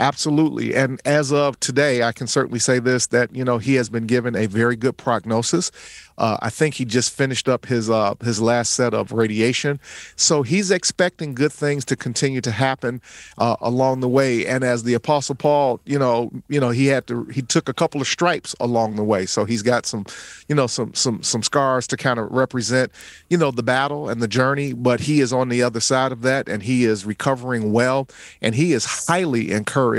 Absolutely. 0.00 0.74
And 0.74 0.98
as 1.04 1.30
of 1.30 1.60
today, 1.60 2.02
I 2.02 2.12
can 2.12 2.26
certainly 2.26 2.58
say 2.58 2.78
this 2.78 3.08
that, 3.08 3.36
you 3.36 3.44
know, 3.44 3.58
he 3.58 3.74
has 3.74 3.90
been 3.90 4.06
given 4.06 4.34
a 4.34 4.46
very 4.46 4.74
good 4.74 4.96
prognosis. 4.96 5.70
Uh, 6.16 6.38
I 6.42 6.50
think 6.50 6.74
he 6.74 6.84
just 6.84 7.12
finished 7.14 7.48
up 7.48 7.66
his 7.66 7.88
uh, 7.88 8.14
his 8.22 8.42
last 8.42 8.72
set 8.72 8.92
of 8.92 9.10
radiation, 9.10 9.80
so 10.16 10.42
he's 10.42 10.70
expecting 10.70 11.32
good 11.34 11.52
things 11.52 11.82
to 11.86 11.96
continue 11.96 12.42
to 12.42 12.50
happen 12.50 13.00
uh, 13.38 13.56
along 13.62 14.00
the 14.00 14.08
way. 14.08 14.46
And 14.46 14.62
as 14.62 14.82
the 14.82 14.92
Apostle 14.92 15.34
Paul, 15.34 15.80
you 15.86 15.98
know, 15.98 16.30
you 16.48 16.60
know, 16.60 16.70
he 16.70 16.88
had 16.88 17.06
to 17.06 17.24
he 17.26 17.40
took 17.40 17.70
a 17.70 17.72
couple 17.72 18.02
of 18.02 18.06
stripes 18.06 18.54
along 18.60 18.96
the 18.96 19.04
way, 19.04 19.24
so 19.24 19.46
he's 19.46 19.62
got 19.62 19.86
some, 19.86 20.04
you 20.46 20.54
know, 20.54 20.66
some 20.66 20.92
some 20.92 21.22
some 21.22 21.42
scars 21.42 21.86
to 21.86 21.96
kind 21.96 22.18
of 22.18 22.30
represent, 22.30 22.92
you 23.30 23.38
know, 23.38 23.50
the 23.50 23.62
battle 23.62 24.10
and 24.10 24.20
the 24.20 24.28
journey. 24.28 24.74
But 24.74 25.00
he 25.00 25.20
is 25.20 25.32
on 25.32 25.48
the 25.48 25.62
other 25.62 25.80
side 25.80 26.12
of 26.12 26.20
that, 26.20 26.50
and 26.50 26.62
he 26.62 26.84
is 26.84 27.06
recovering 27.06 27.72
well, 27.72 28.08
and 28.42 28.54
he 28.54 28.74
is 28.74 29.06
highly 29.06 29.52
encouraged 29.52 29.89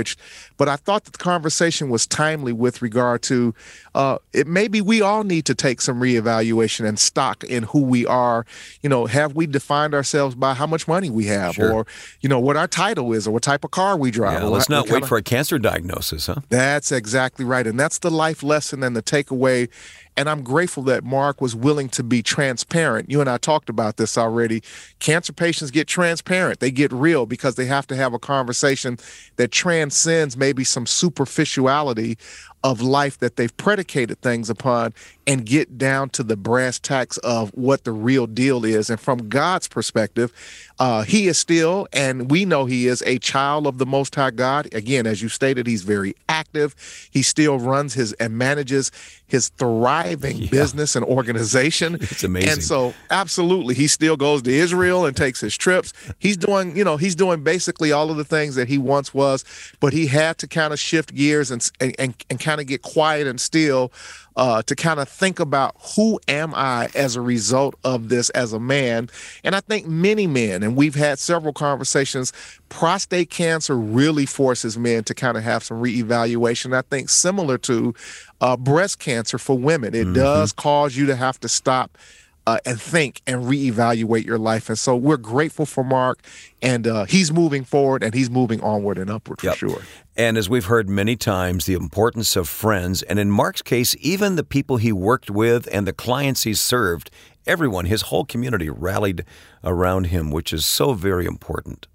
but 0.56 0.68
I 0.68 0.76
thought 0.76 1.04
that 1.04 1.12
the 1.12 1.18
conversation 1.18 1.88
was 1.88 2.06
timely 2.06 2.52
with 2.52 2.82
regard 2.82 3.22
to 3.22 3.54
uh, 3.94 4.18
it. 4.32 4.46
Maybe 4.46 4.80
we 4.80 5.00
all 5.00 5.24
need 5.24 5.44
to 5.46 5.54
take 5.54 5.80
some 5.80 6.00
reevaluation 6.00 6.86
and 6.86 6.98
stock 6.98 7.44
in 7.44 7.64
who 7.64 7.82
we 7.82 8.06
are. 8.06 8.46
You 8.82 8.88
know, 8.88 9.06
have 9.06 9.34
we 9.34 9.46
defined 9.46 9.94
ourselves 9.94 10.34
by 10.34 10.54
how 10.54 10.66
much 10.66 10.88
money 10.88 11.10
we 11.10 11.26
have, 11.26 11.54
sure. 11.54 11.72
or 11.72 11.86
you 12.20 12.28
know 12.28 12.40
what 12.40 12.56
our 12.56 12.68
title 12.68 13.12
is, 13.12 13.26
or 13.26 13.32
what 13.32 13.42
type 13.42 13.64
of 13.64 13.70
car 13.70 13.96
we 13.96 14.10
drive? 14.10 14.42
Yeah, 14.42 14.48
let's 14.48 14.68
not 14.68 14.88
wait 14.88 15.06
for 15.06 15.16
a 15.16 15.22
cancer 15.22 15.58
diagnosis, 15.58 16.26
huh? 16.26 16.36
That's 16.48 16.92
exactly 16.92 17.44
right, 17.44 17.66
and 17.66 17.78
that's 17.78 17.98
the 17.98 18.10
life 18.10 18.42
lesson 18.42 18.82
and 18.82 18.96
the 18.96 19.02
takeaway 19.02 19.68
and 20.16 20.28
I'm 20.28 20.42
grateful 20.42 20.82
that 20.84 21.04
Mark 21.04 21.40
was 21.40 21.54
willing 21.56 21.88
to 21.90 22.02
be 22.02 22.22
transparent. 22.22 23.10
You 23.10 23.20
and 23.20 23.30
I 23.30 23.38
talked 23.38 23.68
about 23.68 23.96
this 23.96 24.18
already. 24.18 24.62
Cancer 24.98 25.32
patients 25.32 25.70
get 25.70 25.88
transparent, 25.88 26.60
they 26.60 26.70
get 26.70 26.92
real 26.92 27.26
because 27.26 27.54
they 27.54 27.66
have 27.66 27.86
to 27.88 27.96
have 27.96 28.12
a 28.12 28.18
conversation 28.18 28.98
that 29.36 29.50
transcends 29.50 30.36
maybe 30.36 30.64
some 30.64 30.86
superficiality 30.86 32.18
of 32.64 32.80
life 32.80 33.18
that 33.18 33.36
they've 33.36 33.56
predicated 33.56 34.20
things 34.20 34.48
upon 34.48 34.94
and 35.26 35.46
get 35.46 35.78
down 35.78 36.08
to 36.10 36.22
the 36.22 36.36
brass 36.36 36.78
tacks 36.78 37.16
of 37.18 37.50
what 37.50 37.84
the 37.84 37.92
real 37.92 38.26
deal 38.26 38.64
is. 38.64 38.90
And 38.90 39.00
from 39.00 39.28
God's 39.28 39.68
perspective, 39.68 40.32
uh, 40.78 41.02
he 41.02 41.28
is 41.28 41.38
still, 41.38 41.86
and 41.92 42.30
we 42.30 42.44
know 42.44 42.64
he 42.64 42.88
is 42.88 43.02
a 43.06 43.18
child 43.18 43.66
of 43.66 43.78
the 43.78 43.86
Most 43.86 44.14
High 44.14 44.32
God. 44.32 44.72
Again, 44.74 45.06
as 45.06 45.22
you 45.22 45.28
stated, 45.28 45.66
he's 45.66 45.82
very 45.82 46.14
active. 46.28 46.74
He 47.10 47.22
still 47.22 47.58
runs 47.58 47.94
his 47.94 48.12
and 48.14 48.36
manages 48.36 48.90
his 49.26 49.48
thriving 49.50 50.38
yeah. 50.38 50.50
business 50.50 50.96
and 50.96 51.04
organization. 51.04 51.98
It's 52.12 52.24
amazing. 52.24 52.50
And 52.50 52.62
so, 52.62 52.92
absolutely, 53.10 53.74
he 53.74 53.86
still 53.86 54.16
goes 54.16 54.42
to 54.42 54.50
Israel 54.50 55.06
and 55.06 55.16
takes 55.16 55.40
his 55.40 55.56
trips. 55.56 55.94
He's 56.18 56.36
doing, 56.36 56.76
you 56.76 56.84
know, 56.84 56.98
he's 56.98 57.14
doing 57.14 57.42
basically 57.42 57.90
all 57.90 58.10
of 58.10 58.18
the 58.18 58.24
things 58.24 58.54
that 58.56 58.68
he 58.68 58.76
once 58.76 59.14
was, 59.14 59.44
but 59.80 59.94
he 59.94 60.08
had 60.08 60.36
to 60.38 60.46
kind 60.46 60.74
of 60.74 60.78
shift 60.78 61.14
gears 61.14 61.50
and 61.50 61.70
and, 61.80 61.94
and, 61.98 62.14
and 62.28 62.38
kind 62.38 62.51
of 62.60 62.66
get 62.66 62.82
quiet 62.82 63.26
and 63.26 63.40
still 63.40 63.92
uh, 64.36 64.62
to 64.62 64.74
kind 64.74 65.00
of 65.00 65.08
think 65.08 65.40
about 65.40 65.76
who 65.96 66.18
am 66.28 66.54
I 66.54 66.88
as 66.94 67.16
a 67.16 67.20
result 67.20 67.74
of 67.84 68.08
this 68.08 68.30
as 68.30 68.52
a 68.52 68.60
man. 68.60 69.10
And 69.44 69.54
I 69.54 69.60
think 69.60 69.86
many 69.86 70.26
men, 70.26 70.62
and 70.62 70.76
we've 70.76 70.94
had 70.94 71.18
several 71.18 71.52
conversations, 71.52 72.32
prostate 72.68 73.30
cancer 73.30 73.76
really 73.76 74.26
forces 74.26 74.78
men 74.78 75.04
to 75.04 75.14
kind 75.14 75.36
of 75.36 75.42
have 75.42 75.62
some 75.62 75.82
reevaluation. 75.82 76.74
I 76.74 76.82
think 76.82 77.10
similar 77.10 77.58
to 77.58 77.94
uh, 78.40 78.56
breast 78.56 78.98
cancer 78.98 79.38
for 79.38 79.58
women, 79.58 79.94
it 79.94 80.04
mm-hmm. 80.04 80.14
does 80.14 80.52
cause 80.52 80.96
you 80.96 81.06
to 81.06 81.16
have 81.16 81.38
to 81.40 81.48
stop 81.48 81.98
uh, 82.46 82.58
and 82.64 82.80
think 82.80 83.22
and 83.26 83.44
reevaluate 83.44 84.24
your 84.24 84.38
life. 84.38 84.68
And 84.68 84.78
so 84.78 84.96
we're 84.96 85.16
grateful 85.16 85.66
for 85.66 85.84
Mark, 85.84 86.20
and 86.60 86.86
uh, 86.86 87.04
he's 87.04 87.32
moving 87.32 87.64
forward 87.64 88.02
and 88.02 88.14
he's 88.14 88.30
moving 88.30 88.60
onward 88.62 88.98
and 88.98 89.10
upward 89.10 89.40
for 89.40 89.46
Yep. 89.46 89.56
sure. 89.56 89.82
And 90.16 90.36
as 90.36 90.48
we've 90.50 90.66
heard 90.66 90.88
many 90.88 91.16
times, 91.16 91.64
the 91.64 91.74
importance 91.74 92.36
of 92.36 92.48
friends, 92.48 93.02
and 93.02 93.18
in 93.18 93.30
Mark's 93.30 93.62
case, 93.62 93.96
even 94.00 94.36
the 94.36 94.44
people 94.44 94.76
he 94.76 94.92
worked 94.92 95.30
with 95.30 95.68
and 95.72 95.86
the 95.86 95.92
clients 95.92 96.42
he 96.42 96.54
served, 96.54 97.10
everyone, 97.46 97.86
his 97.86 98.02
whole 98.02 98.24
community 98.24 98.68
rallied 98.68 99.24
around 99.64 100.06
him, 100.08 100.30
which 100.30 100.52
is 100.52 100.66
so 100.66 100.92
very 100.92 101.24
important. 101.26 101.86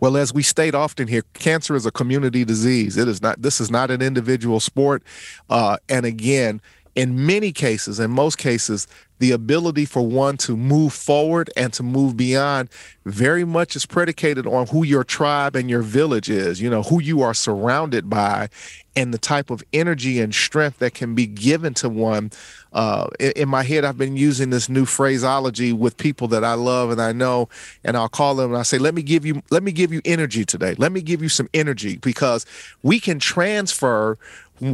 Well, 0.00 0.16
as 0.16 0.34
we 0.34 0.42
state 0.42 0.74
often 0.74 1.06
here, 1.06 1.22
cancer 1.32 1.76
is 1.76 1.86
a 1.86 1.92
community 1.92 2.44
disease. 2.44 2.96
It 2.96 3.06
is 3.06 3.22
not. 3.22 3.40
This 3.40 3.60
is 3.60 3.70
not 3.70 3.88
an 3.88 4.02
individual 4.02 4.58
sport. 4.58 5.04
Uh, 5.48 5.76
and 5.88 6.04
again, 6.04 6.60
in 6.94 7.26
many 7.26 7.52
cases, 7.52 7.98
in 7.98 8.10
most 8.10 8.36
cases, 8.36 8.86
the 9.18 9.30
ability 9.30 9.84
for 9.84 10.02
one 10.02 10.36
to 10.36 10.56
move 10.56 10.92
forward 10.92 11.48
and 11.56 11.72
to 11.72 11.82
move 11.82 12.16
beyond 12.16 12.68
very 13.06 13.44
much 13.44 13.76
is 13.76 13.86
predicated 13.86 14.48
on 14.48 14.66
who 14.66 14.82
your 14.82 15.04
tribe 15.04 15.54
and 15.54 15.70
your 15.70 15.82
village 15.82 16.28
is. 16.28 16.60
You 16.60 16.68
know, 16.68 16.82
who 16.82 17.00
you 17.00 17.22
are 17.22 17.32
surrounded 17.32 18.10
by, 18.10 18.48
and 18.96 19.14
the 19.14 19.18
type 19.18 19.50
of 19.50 19.62
energy 19.72 20.20
and 20.20 20.34
strength 20.34 20.80
that 20.80 20.94
can 20.94 21.14
be 21.14 21.26
given 21.26 21.72
to 21.74 21.88
one. 21.88 22.32
Uh, 22.72 23.06
in, 23.20 23.32
in 23.36 23.48
my 23.48 23.62
head, 23.62 23.84
I've 23.84 23.96
been 23.96 24.16
using 24.16 24.50
this 24.50 24.68
new 24.68 24.84
phraseology 24.84 25.72
with 25.72 25.96
people 25.96 26.26
that 26.28 26.42
I 26.42 26.54
love 26.54 26.90
and 26.90 27.00
I 27.00 27.12
know, 27.12 27.48
and 27.84 27.96
I'll 27.96 28.08
call 28.08 28.34
them 28.34 28.50
and 28.50 28.58
I 28.58 28.64
say, 28.64 28.78
"Let 28.78 28.94
me 28.94 29.02
give 29.02 29.24
you, 29.24 29.40
let 29.50 29.62
me 29.62 29.70
give 29.70 29.92
you 29.92 30.02
energy 30.04 30.44
today. 30.44 30.74
Let 30.78 30.90
me 30.90 31.00
give 31.00 31.22
you 31.22 31.28
some 31.28 31.48
energy 31.54 31.96
because 31.96 32.44
we 32.82 32.98
can 33.00 33.20
transfer." 33.20 34.18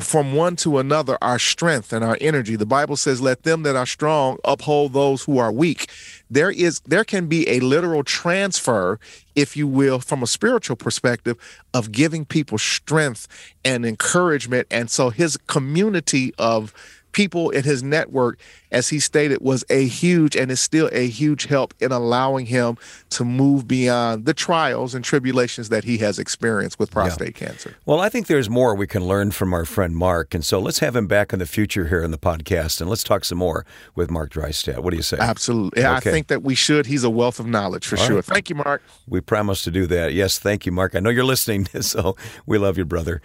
From 0.01 0.35
one 0.35 0.57
to 0.57 0.77
another, 0.79 1.17
our 1.23 1.39
strength 1.39 1.95
and 1.95 2.05
our 2.05 2.19
energy. 2.21 2.57
The 2.57 2.67
Bible 2.67 2.97
says, 2.97 3.23
"Let 3.23 3.45
them 3.45 3.63
that 3.63 3.75
are 3.75 3.87
strong 3.87 4.37
uphold 4.45 4.93
those 4.93 5.23
who 5.23 5.39
are 5.39 5.51
weak." 5.51 5.89
There 6.31 6.51
is, 6.51 6.81
there 6.87 7.05
can 7.05 7.27
be 7.27 7.49
a 7.49 7.61
literal 7.61 8.05
transfer, 8.05 9.01
if 9.35 9.57
you 9.57 9.67
will, 9.67 9.99
from 9.99 10.23
a 10.23 10.27
spiritual 10.27 10.77
perspective, 10.77 11.39
of 11.73 11.91
giving 11.91 12.27
people 12.27 12.59
strength 12.59 13.27
and 13.65 13.87
encouragement. 13.87 14.67
And 14.71 14.91
so, 14.91 15.09
his 15.09 15.39
community 15.47 16.35
of 16.37 16.75
people 17.13 17.51
in 17.51 17.65
his 17.65 17.83
network, 17.83 18.39
as 18.71 18.89
he 18.89 19.01
stated, 19.01 19.41
was 19.41 19.65
a 19.71 19.87
huge 19.87 20.37
and 20.37 20.51
is 20.51 20.61
still 20.61 20.89
a 20.93 21.09
huge 21.09 21.47
help 21.47 21.75
in 21.81 21.91
allowing 21.93 22.47
him 22.47 22.77
to 23.11 23.25
move 23.25 23.67
beyond 23.67 24.25
the 24.25 24.35
trials 24.35 24.95
and 24.95 25.05
tribulations 25.05 25.69
that 25.71 25.85
he 25.85 25.99
has 25.99 26.19
experienced 26.19 26.79
with 26.79 26.91
prostate 26.91 27.35
cancer. 27.35 27.77
Well, 27.87 28.01
I 28.01 28.09
think 28.09 28.27
there's 28.27 28.51
more 28.51 28.75
we 28.75 28.87
can 28.87 29.07
learn 29.07 29.31
from 29.31 29.53
our 29.53 29.65
friend 29.65 29.97
Mark, 29.97 30.35
and 30.35 30.45
so 30.45 30.59
let's 30.59 30.79
have 30.81 30.95
him 30.95 31.07
back 31.07 31.33
in 31.33 31.39
the 31.39 31.47
future 31.47 31.87
here 31.89 32.03
in 32.03 32.11
the 32.11 32.19
podcast, 32.19 32.81
and 32.81 32.89
let's 32.91 33.03
talk 33.03 33.25
some 33.25 33.39
more 33.39 33.65
with 33.95 34.11
Mark 34.11 34.31
Dreistadt. 34.31 34.81
What 34.81 34.91
do 34.91 34.97
you 34.97 35.03
say? 35.03 35.17
Absolutely. 35.19 35.85
I 35.85 36.01
think 36.01 36.29
that 36.29 36.43
we 36.43 36.55
should. 36.55 36.87
He's 36.87 37.05
a 37.05 37.11
wealth 37.11 37.41
of 37.41 37.47
knowledge 37.47 37.87
for 37.87 37.99
All 37.99 38.05
sure. 38.05 38.17
right. 38.17 38.25
Thank 38.25 38.51
you, 38.51 38.57
Mark. 38.57 38.83
We 39.07 39.21
promise 39.21 39.63
to 39.63 39.71
do 39.71 39.87
that. 39.87 40.13
Yes, 40.13 40.39
thank 40.39 40.67
you, 40.67 40.73
Mark. 40.73 40.95
I 40.95 41.01
know 41.01 41.11
you're 41.11 41.25
listening, 41.25 41.67
so 41.81 42.17
we 42.47 42.59
love 42.59 42.77
you, 42.79 42.85
brother. 42.85 43.23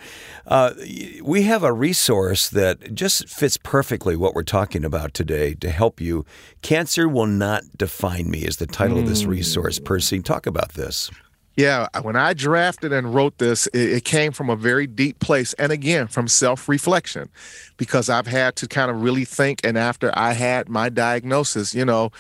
Uh, 0.48 0.74
we 1.22 1.44
have 1.44 1.64
a 1.64 1.74
resource 1.74 2.50
that 2.50 2.94
just 2.94 3.28
fits 3.28 3.58
perfectly 3.58 3.73
what 3.74 4.36
we're 4.36 4.44
talking 4.44 4.86
about 4.86 5.16
today 5.16 5.56
to 5.56 5.70
help 5.72 6.00
you. 6.00 6.26
Cancer 6.62 7.10
Will 7.10 7.26
Not 7.26 7.64
Define 7.76 8.30
Me 8.30 8.40
is 8.40 8.58
the 8.58 8.68
title 8.68 9.00
of 9.00 9.08
this 9.08 9.24
mm. 9.24 9.30
resource. 9.30 9.80
Percy, 9.80 10.22
talk 10.22 10.46
about 10.46 10.74
this. 10.74 11.10
Yeah, 11.56 11.88
when 12.02 12.16
I 12.16 12.34
drafted 12.34 12.92
and 12.92 13.14
wrote 13.14 13.38
this, 13.38 13.68
it, 13.68 13.90
it 13.90 14.06
came 14.06 14.32
from 14.32 14.50
a 14.50 14.56
very 14.56 14.88
deep 14.88 15.20
place. 15.20 15.54
And 15.54 15.72
again, 15.72 16.08
from 16.08 16.28
self 16.28 16.68
reflection, 16.68 17.30
because 17.78 18.10
I've 18.10 18.28
had 18.28 18.56
to 18.58 18.68
kind 18.68 18.90
of 18.90 19.02
really 19.02 19.26
think. 19.26 19.62
And 19.64 19.78
after 19.78 20.12
I 20.18 20.34
had 20.34 20.68
my 20.68 20.90
diagnosis, 20.90 21.76
you 21.76 21.86
know, 21.86 22.12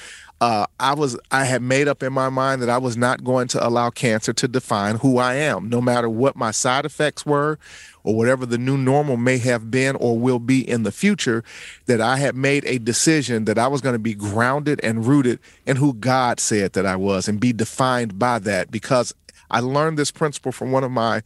uh, 0.44 0.66
I 0.78 0.94
was 0.94 1.18
I 1.32 1.46
had 1.46 1.62
made 1.62 1.88
up 1.88 2.04
in 2.04 2.12
my 2.12 2.28
mind 2.28 2.62
that 2.62 2.70
I 2.70 2.78
was 2.78 2.98
not 2.98 3.24
going 3.24 3.48
to 3.50 3.66
allow 3.66 3.90
cancer 3.90 4.34
to 4.34 4.46
define 4.46 4.98
who 4.98 5.18
I 5.18 5.36
am, 5.36 5.70
no 5.70 5.80
matter 5.80 6.10
what 6.10 6.36
my 6.36 6.52
side 6.52 6.86
effects 6.86 7.26
were, 7.26 7.58
or 8.04 8.14
whatever 8.14 8.46
the 8.46 8.58
new 8.58 8.76
normal 8.76 9.16
may 9.16 9.38
have 9.38 9.72
been 9.72 9.96
or 9.96 10.20
will 10.20 10.40
be 10.40 10.70
in 10.70 10.84
the 10.84 10.92
future. 10.92 11.46
That 11.86 12.02
I 12.02 12.18
had 12.18 12.36
made 12.36 12.66
a 12.66 12.78
decision 12.78 13.46
that 13.46 13.58
I 13.58 13.68
was 13.68 13.80
going 13.80 13.94
to 13.94 14.00
be 14.00 14.16
grounded 14.16 14.82
and 14.84 15.06
rooted 15.06 15.40
in 15.66 15.78
who 15.78 15.94
God 15.94 16.42
said 16.42 16.74
that 16.74 16.86
I 16.86 16.98
was, 16.98 17.30
and 17.30 17.40
be 17.40 17.54
defined 17.54 18.20
by 18.20 18.40
that. 18.40 18.70
Because 18.70 19.14
I 19.50 19.62
learned 19.62 19.98
this 19.98 20.12
principle 20.12 20.52
from 20.52 20.74
one 20.74 20.84
of 20.84 20.92
my 20.92 21.24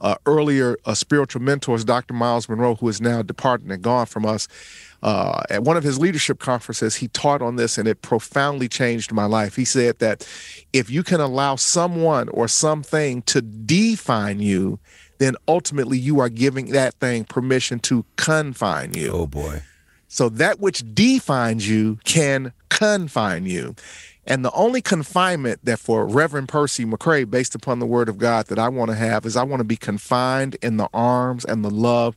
uh, 0.00 0.14
earlier 0.26 0.76
uh, 0.84 0.94
spiritual 0.94 1.42
mentors, 1.42 1.84
Dr. 1.84 2.14
Myles 2.14 2.48
Munroe, 2.48 2.76
who 2.76 2.88
is 2.88 3.00
now 3.00 3.22
departed 3.22 3.68
and 3.68 3.82
gone 3.82 4.06
from 4.06 4.24
us. 4.24 4.46
Uh, 5.02 5.42
at 5.48 5.62
one 5.62 5.76
of 5.76 5.82
his 5.82 5.98
leadership 5.98 6.38
conferences, 6.38 6.96
he 6.96 7.08
taught 7.08 7.40
on 7.40 7.56
this 7.56 7.78
and 7.78 7.88
it 7.88 8.02
profoundly 8.02 8.68
changed 8.68 9.12
my 9.12 9.24
life. 9.24 9.56
He 9.56 9.64
said 9.64 9.98
that 9.98 10.28
if 10.72 10.90
you 10.90 11.02
can 11.02 11.20
allow 11.20 11.56
someone 11.56 12.28
or 12.28 12.48
something 12.48 13.22
to 13.22 13.40
define 13.40 14.40
you, 14.40 14.78
then 15.18 15.36
ultimately 15.48 15.98
you 15.98 16.20
are 16.20 16.28
giving 16.28 16.72
that 16.72 16.94
thing 16.94 17.24
permission 17.24 17.78
to 17.80 18.04
confine 18.16 18.92
you. 18.94 19.10
Oh, 19.10 19.26
boy. 19.26 19.62
So 20.08 20.28
that 20.30 20.60
which 20.60 20.82
defines 20.94 21.68
you 21.68 21.98
can 22.04 22.52
confine 22.68 23.46
you. 23.46 23.76
And 24.26 24.44
the 24.44 24.52
only 24.52 24.82
confinement 24.82 25.60
that 25.64 25.78
for 25.78 26.06
Reverend 26.06 26.48
Percy 26.48 26.84
McCray, 26.84 27.28
based 27.28 27.54
upon 27.54 27.78
the 27.78 27.86
word 27.86 28.08
of 28.08 28.18
God, 28.18 28.46
that 28.46 28.58
I 28.58 28.68
want 28.68 28.90
to 28.90 28.96
have 28.96 29.24
is 29.24 29.36
I 29.36 29.42
want 29.42 29.60
to 29.60 29.64
be 29.64 29.76
confined 29.76 30.56
in 30.62 30.76
the 30.76 30.88
arms 30.92 31.44
and 31.44 31.64
the 31.64 31.70
love 31.70 32.16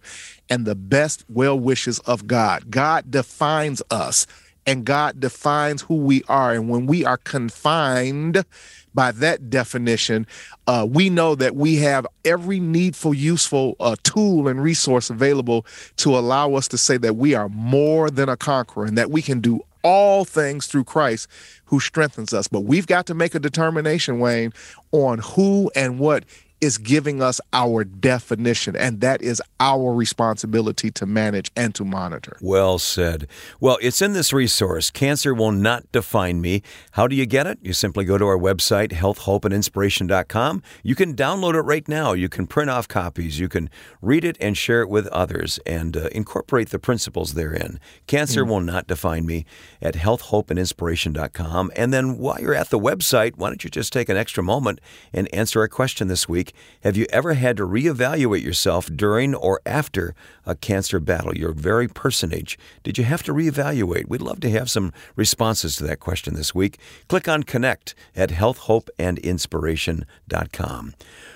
and 0.50 0.66
the 0.66 0.76
best 0.76 1.24
well 1.30 1.58
wishes 1.58 2.00
of 2.00 2.28
God. 2.28 2.70
God 2.70 3.10
defines 3.10 3.82
us 3.89 4.28
and 4.66 4.86
God 4.86 5.20
defines 5.20 5.82
who 5.82 5.96
we 5.96 6.24
are. 6.28 6.54
And 6.54 6.70
when 6.70 6.86
we 6.88 7.06
are 7.06 7.18
confined 7.18 8.46
by 8.94 9.12
that 9.13 9.50
definition, 9.50 10.28
uh, 10.68 10.86
we 10.89 11.10
know 11.10 11.36
that 11.36 11.56
we 11.56 11.78
have 11.78 12.06
every 12.24 12.60
needful, 12.60 13.13
useful 13.13 13.76
uh, 13.80 13.96
tool 14.04 14.48
and 14.48 14.62
resource 14.62 15.10
available 15.10 15.66
to 15.98 16.18
allow 16.18 16.54
us 16.54 16.68
to 16.70 16.78
say 16.78 16.98
that 16.98 17.16
we 17.16 17.34
are 17.34 17.50
more 17.50 18.10
than 18.10 18.30
a 18.30 18.38
conqueror 18.38 18.86
and 18.86 18.98
that 18.98 19.10
we 19.10 19.22
can 19.22 19.39
do 19.39 19.62
all 19.84 20.26
things 20.26 20.67
through 20.67 20.86
Christ 20.86 21.28
who 21.65 21.80
strengthens 21.80 22.34
us. 22.34 22.48
But 22.48 22.62
we've 22.62 22.88
got 22.88 23.06
to 23.08 23.13
make 23.13 23.36
a 23.36 23.39
determination, 23.39 24.19
Wayne, 24.19 24.54
on 24.91 25.19
who 25.19 25.72
and 25.76 26.00
what 26.00 26.24
is 26.63 26.78
giving 26.78 27.21
us 27.21 27.41
our 27.52 27.84
definition. 27.84 28.73
And 28.73 29.02
that 29.02 29.21
is 29.21 29.41
our 29.60 29.93
responsibility 29.93 30.89
to 30.91 31.06
manage 31.06 31.52
and 31.58 31.76
to 31.76 31.84
monitor. 31.84 32.38
Well 32.41 32.80
said. 32.80 33.28
Well, 33.60 33.78
it's 33.82 34.02
in 34.02 34.13
this 34.13 34.32
resource. 34.32 34.89
Cancer 34.89 35.34
will 35.34 35.52
not 35.52 35.91
define 35.91 36.39
me. 36.39 36.63
How 36.91 37.06
do 37.08 37.17
you 37.17 37.26
get 37.26 37.47
it? 37.47 37.60
You 37.62 37.73
simply 37.73 38.06
go 38.06 38.17
to 38.17 38.26
our 38.26 38.38
website, 38.38 38.91
healthhopeandinspiration.com. 38.93 40.63
You 40.84 40.95
can 40.95 41.15
download 41.15 41.56
it 41.56 41.62
right 41.63 41.86
now. 41.88 42.13
You 42.13 42.30
can 42.30 42.47
print 42.47 42.69
off 42.69 42.88
copies. 42.88 43.39
You 43.39 43.49
can 43.49 43.69
read 44.02 44.23
it 44.23 44.38
and 44.39 44.58
share 44.58 44.82
it 44.82 44.89
with 44.89 45.08
others 45.08 45.60
and 45.65 45.97
uh, 45.97 46.08
incorporate 46.13 46.69
the 46.69 46.80
principles 46.80 47.34
therein. 47.34 47.78
Cancer 48.08 48.45
will 48.45 48.62
not 48.62 48.88
define 48.88 49.26
me 49.26 49.45
at 49.82 49.95
healthhopeandinspiration.com. 49.95 51.71
And 51.76 51.93
then 51.93 52.17
while 52.17 52.39
you're 52.39 52.56
at 52.56 52.69
the 52.69 52.80
website, 52.80 53.36
why 53.36 53.49
don't 53.49 53.65
you 53.65 53.69
just 53.69 53.91
take 53.91 54.08
an 54.08 54.15
extra 54.15 54.41
moment 54.41 54.80
and 55.12 55.34
answer 55.34 55.60
our 55.60 55.67
question 55.67 56.08
this 56.08 56.30
week? 56.30 56.53
Have 56.82 56.98
you 56.98 57.06
ever 57.10 57.34
had 57.34 57.58
to 57.58 57.68
reevaluate 57.68 58.44
yourself 58.44 58.88
during 58.88 59.36
or 59.36 59.60
after 59.66 60.16
a 60.46 60.56
cancer 60.56 61.00
battle, 61.00 61.38
your 61.38 61.52
very 61.52 61.88
personage? 61.88 62.58
Did 62.84 62.98
you 62.98 63.04
have 63.04 63.22
to 63.24 63.34
reevaluate? 63.34 64.08
We'd 64.08 64.22
love 64.22 64.39
to 64.42 64.50
have 64.50 64.70
some 64.70 64.94
responses 65.16 65.76
to 65.78 65.84
that 65.86 66.00
question 66.00 66.36
this 66.36 66.54
week. 66.56 66.78
Click 67.08 67.28
on 67.28 67.44
Connect 67.44 67.96
at 68.16 68.30
healthhopeandinspiration.com. 68.30 70.94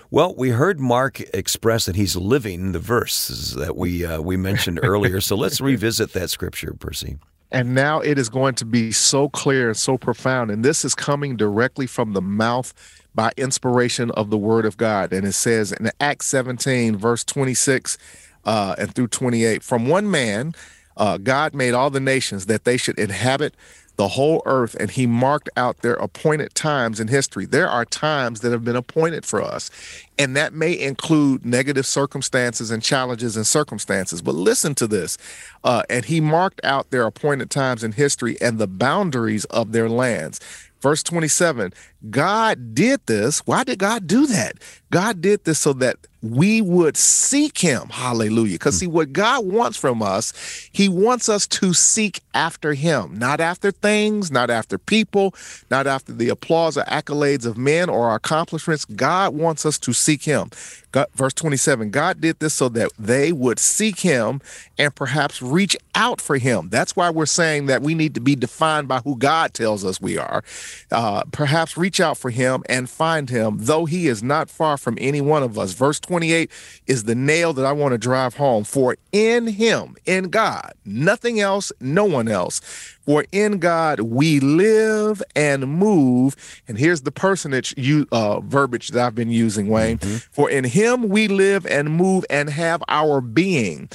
Well, 0.10 0.34
we 0.36 0.51
heard 0.51 0.80
Mark 0.80 1.19
express 1.34 1.86
that 1.86 1.97
he's 1.97 2.15
living 2.15 2.71
the 2.71 2.80
verses 2.80 3.56
that 3.56 3.75
we 3.75 4.06
uh, 4.06 4.21
we 4.21 4.38
mentioned 4.38 4.80
earlier. 4.84 5.19
So 5.19 5.36
let's 5.36 5.60
revisit 5.60 6.13
that 6.13 6.30
scripture, 6.30 6.73
Percy. 6.80 7.17
And 7.51 7.73
now 7.73 8.01
it 8.01 8.17
is 8.17 8.30
going 8.30 8.56
to 8.56 8.65
be 8.65 8.91
so 8.91 9.30
clear 9.30 9.69
and 9.69 9.77
so 9.77 9.97
profound. 9.97 10.51
And 10.51 10.65
this 10.65 10.84
is 10.84 10.93
coming 10.93 11.38
directly 11.38 11.88
from 11.88 12.13
the 12.13 12.21
mouth 12.21 12.73
by 13.17 13.32
inspiration 13.36 14.12
of 14.12 14.30
the 14.30 14.38
word 14.38 14.63
of 14.63 14.77
God. 14.77 15.12
And 15.12 15.25
it 15.25 15.34
says 15.34 15.71
in 15.71 15.89
Acts 15.99 16.27
17, 16.27 16.95
verse 16.95 17.23
26 17.23 17.97
uh, 18.45 18.75
and 18.77 18.93
through 18.93 19.08
28 19.08 19.63
From 19.63 19.88
one 19.88 20.10
man, 20.10 20.53
uh, 20.95 21.17
God 21.17 21.56
made 21.56 21.73
all 21.73 21.89
the 21.89 21.99
nations 21.99 22.45
that 22.45 22.63
they 22.63 22.77
should 22.77 22.99
inhabit 22.99 23.56
the 23.97 24.10
whole 24.10 24.43
earth, 24.45 24.75
and 24.80 24.91
he 24.91 25.08
marked 25.08 25.49
out 25.58 25.80
their 25.80 25.95
appointed 25.95 26.53
times 26.53 26.99
in 26.99 27.08
history. 27.08 27.47
There 27.47 27.67
are 27.67 27.84
times 27.84 28.41
that 28.41 28.51
have 28.51 28.63
been 28.63 28.75
appointed 28.75 29.25
for 29.25 29.41
us, 29.41 29.71
and 30.19 30.36
that 30.36 30.53
may 30.53 30.80
include 30.80 31.43
negative 31.43 31.88
circumstances 31.88 32.69
and 32.69 32.84
challenges 32.84 33.36
and 33.36 33.45
circumstances. 33.45 34.21
But 34.21 34.36
listen 34.36 34.75
to 34.75 34.86
this. 34.86 35.17
Uh, 35.63 35.82
and 35.89 36.06
he 36.06 36.21
marked 36.21 36.62
out 36.63 36.91
their 36.91 37.08
appointed 37.08 37.49
times 37.49 37.84
in 37.84 37.93
history 37.93 38.39
and 38.39 38.60
the 38.60 38.67
boundaries 38.67 39.45
of 39.45 39.71
their 39.71 39.89
lands. 39.89 40.39
Verse 40.81 41.03
27 41.03 41.73
God 42.09 42.75
did 42.75 43.05
this. 43.07 43.39
Why 43.45 43.63
did 43.63 43.79
God 43.79 44.07
do 44.07 44.27
that? 44.27 44.55
God 44.91 45.21
did 45.21 45.43
this 45.43 45.59
so 45.59 45.73
that 45.73 45.97
we 46.21 46.61
would 46.61 46.95
seek 46.95 47.57
him. 47.57 47.87
Hallelujah. 47.89 48.55
Because 48.55 48.75
hmm. 48.75 48.79
see, 48.79 48.87
what 48.87 49.13
God 49.13 49.45
wants 49.45 49.77
from 49.77 50.01
us, 50.01 50.33
he 50.71 50.87
wants 50.87 51.29
us 51.29 51.47
to 51.47 51.73
seek 51.73 52.21
after 52.33 52.73
him, 52.73 53.17
not 53.17 53.39
after 53.39 53.71
things, 53.71 54.31
not 54.31 54.49
after 54.49 54.77
people, 54.77 55.33
not 55.69 55.87
after 55.87 56.13
the 56.13 56.29
applause 56.29 56.77
or 56.77 56.83
accolades 56.83 57.45
of 57.45 57.57
men 57.57 57.89
or 57.89 58.09
our 58.09 58.15
accomplishments. 58.15 58.85
God 58.85 59.35
wants 59.35 59.65
us 59.65 59.77
to 59.79 59.93
seek 59.93 60.23
him. 60.23 60.49
God, 60.91 61.08
verse 61.15 61.34
27 61.34 61.89
God 61.89 62.21
did 62.21 62.39
this 62.39 62.54
so 62.54 62.69
that 62.69 62.91
they 62.97 63.32
would 63.32 63.60
seek 63.60 64.00
him 64.00 64.41
and 64.78 64.93
perhaps 64.95 65.41
reach 65.41 65.76
out 65.95 66.21
for 66.21 66.38
him. 66.38 66.69
That's 66.69 66.95
why 66.95 67.10
we're 67.10 67.26
saying 67.26 67.65
that 67.65 67.82
we 67.82 67.95
need 67.95 68.13
to 68.15 68.19
be 68.21 68.36
defined 68.36 68.88
by 68.88 69.00
who 69.00 69.17
God 69.17 69.54
tells 69.54 69.84
us 69.84 70.00
we 70.00 70.17
are. 70.17 70.43
Uh, 70.91 71.23
perhaps 71.32 71.78
reach 71.78 72.00
out 72.00 72.17
for 72.17 72.30
him 72.30 72.63
and 72.69 72.89
find 72.89 73.30
him, 73.30 73.58
though 73.60 73.86
he 73.86 74.08
is 74.08 74.23
not 74.23 74.50
far 74.50 74.78
from 74.78 74.97
any 74.99 75.22
one 75.22 75.43
of 75.43 75.57
us. 75.57 75.74
Verse 75.74 75.99
28 75.99 76.49
is 76.86 77.03
the 77.03 77.16
nail 77.16 77.53
that 77.53 77.66
I 77.66 77.72
want 77.72 77.93
to 77.93 77.97
drive 77.97 78.36
home. 78.36 78.64
For 78.64 78.95
in 79.11 79.47
him, 79.47 79.95
in 80.05 80.30
God, 80.30 80.74
nothing 80.86 81.39
else, 81.39 81.72
no 81.80 82.05
one 82.05 82.28
else. 82.28 82.61
For 83.08 83.24
in 83.32 83.60
God 83.60 84.01
we 84.01 84.41
live 84.41 85.24
and 85.34 85.66
move. 85.66 86.36
And 86.68 86.78
here's 86.78 87.03
the 87.03 87.12
personage 87.12 87.74
you 87.78 88.05
uh, 88.12 88.41
verbiage 88.41 88.89
that 88.89 89.05
I've 89.05 89.16
been 89.16 89.32
using, 89.32 89.70
Wayne. 89.70 89.99
Mm-hmm. 89.99 90.18
For 90.34 90.49
in 90.49 90.66
him 90.66 91.08
we 91.08 91.30
live 91.30 91.66
and 91.66 91.89
move 91.89 92.26
and 92.30 92.49
have 92.49 92.84
our 92.89 93.22
being. 93.22 93.88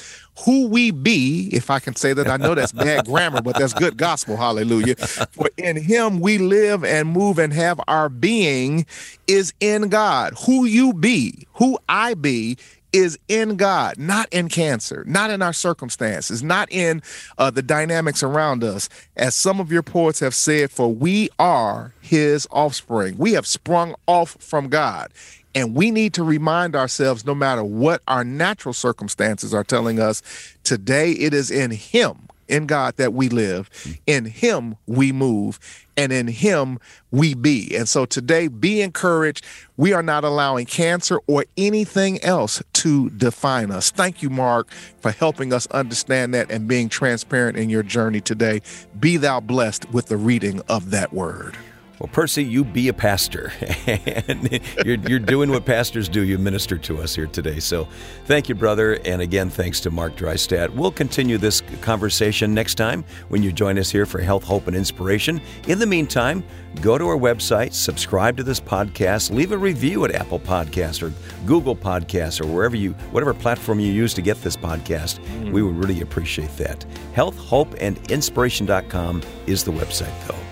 Who 0.45 0.67
we 0.67 0.89
be, 0.89 1.49
if 1.53 1.69
I 1.69 1.77
can 1.77 1.95
say 1.95 2.13
that, 2.13 2.27
I 2.27 2.37
know 2.37 2.55
that's 2.55 2.71
bad 2.71 3.05
grammar, 3.05 3.43
but 3.43 3.55
that's 3.55 3.73
good 3.73 3.97
gospel. 3.97 4.35
Hallelujah. 4.35 4.95
For 4.95 5.47
in 5.57 5.77
him 5.77 6.19
we 6.19 6.39
live 6.39 6.83
and 6.83 7.07
move 7.07 7.37
and 7.37 7.53
have 7.53 7.79
our 7.87 8.09
being 8.09 8.87
is 9.27 9.53
in 9.59 9.89
God. 9.89 10.33
Who 10.47 10.65
you 10.65 10.91
be, 10.91 11.45
who 11.53 11.77
I 11.87 12.15
be 12.15 12.57
is 12.93 13.17
in 13.27 13.57
God, 13.57 13.97
not 13.97 14.31
in 14.31 14.47
cancer, 14.47 15.03
not 15.07 15.31
in 15.31 15.41
our 15.41 15.51
circumstances, 15.51 16.43
not 16.43 16.71
in 16.71 17.01
uh, 17.37 17.49
the 17.49 17.63
dynamics 17.63 18.23
around 18.23 18.63
us. 18.63 18.87
As 19.17 19.35
some 19.35 19.59
of 19.59 19.71
your 19.71 19.81
poets 19.81 20.19
have 20.19 20.35
said, 20.35 20.71
for 20.71 20.93
we 20.93 21.29
are 21.39 21.93
his 22.01 22.47
offspring. 22.51 23.17
We 23.17 23.33
have 23.33 23.47
sprung 23.47 23.95
off 24.07 24.37
from 24.39 24.69
God. 24.69 25.11
And 25.55 25.75
we 25.75 25.91
need 25.91 26.13
to 26.15 26.23
remind 26.23 26.75
ourselves, 26.75 27.25
no 27.25 27.35
matter 27.35 27.63
what 27.63 28.01
our 28.07 28.23
natural 28.23 28.73
circumstances 28.73 29.53
are 29.53 29.63
telling 29.63 29.99
us, 29.99 30.23
today 30.63 31.11
it 31.11 31.33
is 31.33 31.51
in 31.51 31.71
him 31.71 32.27
in 32.47 32.65
God 32.65 32.97
that 32.97 33.13
we 33.13 33.29
live, 33.29 33.69
in 34.05 34.25
Him 34.25 34.75
we 34.85 35.11
move, 35.11 35.59
and 35.97 36.11
in 36.11 36.27
Him 36.27 36.79
we 37.11 37.33
be. 37.33 37.75
And 37.75 37.87
so 37.87 38.05
today, 38.05 38.47
be 38.47 38.81
encouraged. 38.81 39.45
We 39.77 39.93
are 39.93 40.03
not 40.03 40.23
allowing 40.23 40.65
cancer 40.65 41.19
or 41.27 41.45
anything 41.57 42.23
else 42.23 42.61
to 42.73 43.09
define 43.11 43.71
us. 43.71 43.91
Thank 43.91 44.21
you, 44.21 44.29
Mark, 44.29 44.71
for 44.71 45.11
helping 45.11 45.53
us 45.53 45.67
understand 45.67 46.33
that 46.33 46.51
and 46.51 46.67
being 46.67 46.89
transparent 46.89 47.57
in 47.57 47.69
your 47.69 47.83
journey 47.83 48.21
today. 48.21 48.61
Be 48.99 49.17
thou 49.17 49.39
blessed 49.39 49.91
with 49.91 50.07
the 50.07 50.17
reading 50.17 50.61
of 50.69 50.91
that 50.91 51.13
word. 51.13 51.57
Well, 51.99 52.09
Percy, 52.11 52.43
you 52.43 52.63
be 52.63 52.87
a 52.87 52.93
pastor. 52.93 53.53
and 53.87 54.59
you're, 54.83 54.97
you're 54.97 55.19
doing 55.19 55.51
what 55.51 55.63
pastors 55.63 56.09
do. 56.09 56.23
You 56.23 56.39
minister 56.39 56.77
to 56.79 57.01
us 57.01 57.15
here 57.15 57.27
today. 57.27 57.59
So 57.59 57.87
thank 58.25 58.49
you, 58.49 58.55
brother. 58.55 58.99
And 59.05 59.21
again, 59.21 59.49
thanks 59.49 59.79
to 59.81 59.91
Mark 59.91 60.15
Dreistadt. 60.15 60.71
We'll 60.71 60.91
continue 60.91 61.37
this 61.37 61.61
conversation 61.81 62.53
next 62.53 62.75
time 62.75 63.05
when 63.29 63.43
you 63.43 63.51
join 63.51 63.77
us 63.77 63.91
here 63.91 64.07
for 64.07 64.19
Health, 64.19 64.43
Hope, 64.43 64.67
and 64.67 64.75
Inspiration. 64.75 65.39
In 65.67 65.77
the 65.77 65.85
meantime, 65.85 66.43
go 66.81 66.97
to 66.97 67.07
our 67.07 67.17
website, 67.17 67.73
subscribe 67.73 68.37
to 68.37 68.43
this 68.43 68.59
podcast, 68.59 69.31
leave 69.31 69.51
a 69.51 69.57
review 69.57 70.03
at 70.03 70.15
Apple 70.15 70.39
Podcasts 70.39 71.03
or 71.03 71.13
Google 71.45 71.75
Podcasts 71.75 72.41
or 72.41 72.47
wherever 72.47 72.75
you, 72.75 72.93
whatever 73.11 73.35
platform 73.35 73.79
you 73.79 73.91
use 73.91 74.15
to 74.15 74.21
get 74.23 74.41
this 74.41 74.57
podcast. 74.57 75.19
Mm. 75.19 75.51
We 75.51 75.61
would 75.61 75.75
really 75.75 76.01
appreciate 76.01 76.55
that. 76.57 76.83
Health, 77.13 77.37
Hope, 77.37 77.75
and 77.79 77.99
Inspiration.com 78.11 79.21
is 79.45 79.63
the 79.63 79.71
website, 79.71 80.27
though. 80.27 80.42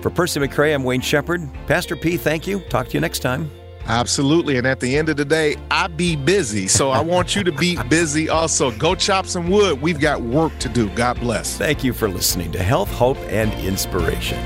For 0.00 0.10
Percy 0.10 0.40
McCray, 0.40 0.74
I'm 0.74 0.84
Wayne 0.84 1.00
Shepherd. 1.00 1.48
Pastor 1.66 1.96
P, 1.96 2.16
thank 2.16 2.46
you. 2.46 2.60
Talk 2.60 2.88
to 2.88 2.94
you 2.94 3.00
next 3.00 3.18
time. 3.20 3.50
Absolutely. 3.86 4.58
And 4.58 4.66
at 4.66 4.80
the 4.80 4.96
end 4.96 5.08
of 5.08 5.16
the 5.16 5.24
day, 5.24 5.56
I 5.70 5.88
be 5.88 6.14
busy. 6.14 6.68
So 6.68 6.90
I 6.90 7.00
want 7.00 7.34
you 7.34 7.42
to 7.44 7.52
be 7.52 7.82
busy 7.88 8.28
also. 8.28 8.70
Go 8.72 8.94
chop 8.94 9.26
some 9.26 9.48
wood. 9.48 9.80
We've 9.80 9.98
got 9.98 10.20
work 10.20 10.56
to 10.58 10.68
do. 10.68 10.90
God 10.90 11.18
bless. 11.18 11.56
Thank 11.56 11.82
you 11.82 11.92
for 11.92 12.08
listening 12.08 12.52
to 12.52 12.62
Health, 12.62 12.90
Hope, 12.92 13.18
and 13.28 13.52
Inspiration. 13.54 14.38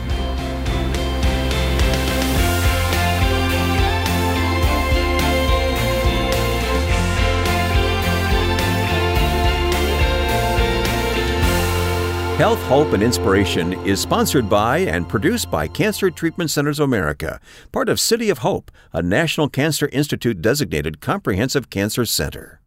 Health, 12.37 12.62
Hope, 12.62 12.95
and 12.95 13.03
Inspiration 13.03 13.74
is 13.87 14.01
sponsored 14.01 14.49
by 14.49 14.78
and 14.78 15.07
produced 15.07 15.51
by 15.51 15.68
Cancer 15.68 16.11
Treatment 16.11 16.51
Centers 16.51 16.80
of 16.80 16.85
America, 16.85 17.39
part 17.72 17.91
of 17.91 18.01
City 18.01 18.30
of 18.30 18.39
Hope, 18.39 18.70
a 18.95 19.03
National 19.03 19.51
Cancer 19.51 19.91
Institute 19.93 20.41
designated 20.41 20.99
comprehensive 21.03 21.68
cancer 21.68 22.07
center. 22.07 22.62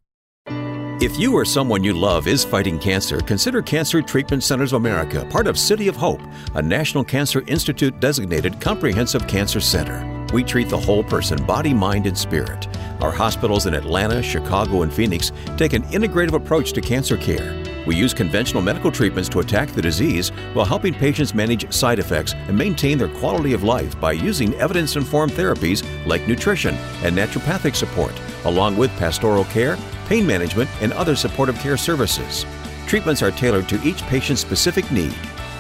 If 1.02 1.20
you 1.20 1.34
or 1.34 1.46
someone 1.46 1.84
you 1.84 1.94
love 1.94 2.28
is 2.28 2.46
fighting 2.46 2.78
cancer, 2.78 3.20
consider 3.20 3.64
Cancer 3.64 4.04
Treatment 4.04 4.44
Centers 4.44 4.72
of 4.72 4.82
America, 4.82 5.26
part 5.32 5.48
of 5.48 5.58
City 5.58 5.88
of 5.88 5.96
Hope, 5.96 6.22
a 6.54 6.62
National 6.62 7.04
Cancer 7.04 7.44
Institute 7.48 8.00
designated 8.00 8.62
comprehensive 8.62 9.28
cancer 9.28 9.60
center. 9.60 10.15
We 10.34 10.44
treat 10.44 10.70
the 10.70 10.80
whole 10.80 11.04
person, 11.04 11.44
body, 11.46 11.74
mind, 11.74 12.08
and 12.08 12.18
spirit. 12.18 12.68
Our 13.02 13.12
hospitals 13.12 13.66
in 13.66 13.74
Atlanta, 13.74 14.22
Chicago, 14.24 14.82
and 14.82 14.94
Phoenix 14.94 15.32
take 15.58 15.74
an 15.74 15.84
integrative 15.84 16.34
approach 16.34 16.74
to 16.74 16.82
cancer 16.82 17.18
care. 17.18 17.62
We 17.86 17.96
use 17.96 18.14
conventional 18.14 18.64
medical 18.64 18.92
treatments 18.92 19.30
to 19.30 19.40
attack 19.40 19.70
the 19.70 19.82
disease 19.82 20.30
while 20.54 20.66
helping 20.66 20.94
patients 20.94 21.36
manage 21.36 21.72
side 21.72 22.00
effects 22.00 22.34
and 22.34 22.58
maintain 22.58 22.98
their 22.98 23.10
quality 23.10 23.54
of 23.54 23.64
life 23.64 24.00
by 24.00 24.14
using 24.14 24.56
evidence 24.56 24.96
informed 24.96 25.34
therapies 25.34 25.84
like 26.08 26.28
nutrition 26.28 26.76
and 27.04 27.16
naturopathic 27.16 27.76
support, 27.76 28.14
along 28.46 28.76
with 28.76 28.90
pastoral 28.98 29.46
care, 29.46 29.78
pain 30.08 30.26
management, 30.26 30.70
and 30.82 30.94
other 30.94 31.16
supportive 31.16 31.58
care 31.60 31.78
services. 31.78 32.46
Treatments 32.88 33.22
are 33.22 33.32
tailored 33.32 33.70
to 33.70 33.82
each 33.84 34.02
patient's 34.04 34.42
specific 34.42 34.92
need. 34.92 35.16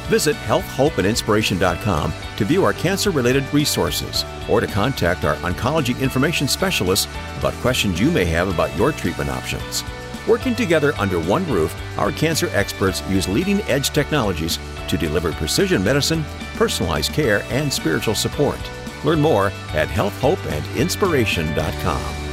Visit 0.08 0.36
healthhopeandinspiration.com 0.36 2.14
to 2.38 2.45
view 2.45 2.64
our 2.64 2.74
cancer 2.74 3.12
related 3.12 3.51
resources 3.53 4.24
or 4.49 4.62
to 4.62 4.68
contact 4.68 5.26
our 5.26 5.36
oncology 5.38 5.99
information 5.99 6.47
specialists 6.47 7.08
about 7.39 7.53
questions 7.56 7.99
you 7.99 8.12
may 8.12 8.26
have 8.26 8.47
about 8.47 8.76
your 8.78 8.91
treatment 8.91 9.30
options. 9.30 9.84
Working 10.28 10.56
together 10.56 10.93
under 10.97 11.20
one 11.20 11.45
roof, 11.47 11.76
our 11.97 12.12
cancer 12.12 12.49
experts 12.53 13.01
use 13.10 13.28
leading 13.28 13.62
edge 13.64 13.89
technologies 13.91 14.60
to 14.88 14.97
deliver 14.97 15.32
precision 15.34 15.84
medicine, 15.84 16.24
personalized 16.56 17.14
care, 17.14 17.43
and 17.49 17.72
spiritual 17.72 18.16
support. 18.16 18.60
Learn 19.03 19.22
more 19.22 19.47
at 19.74 19.88
healthhopeandinspiration.com. 19.88 22.25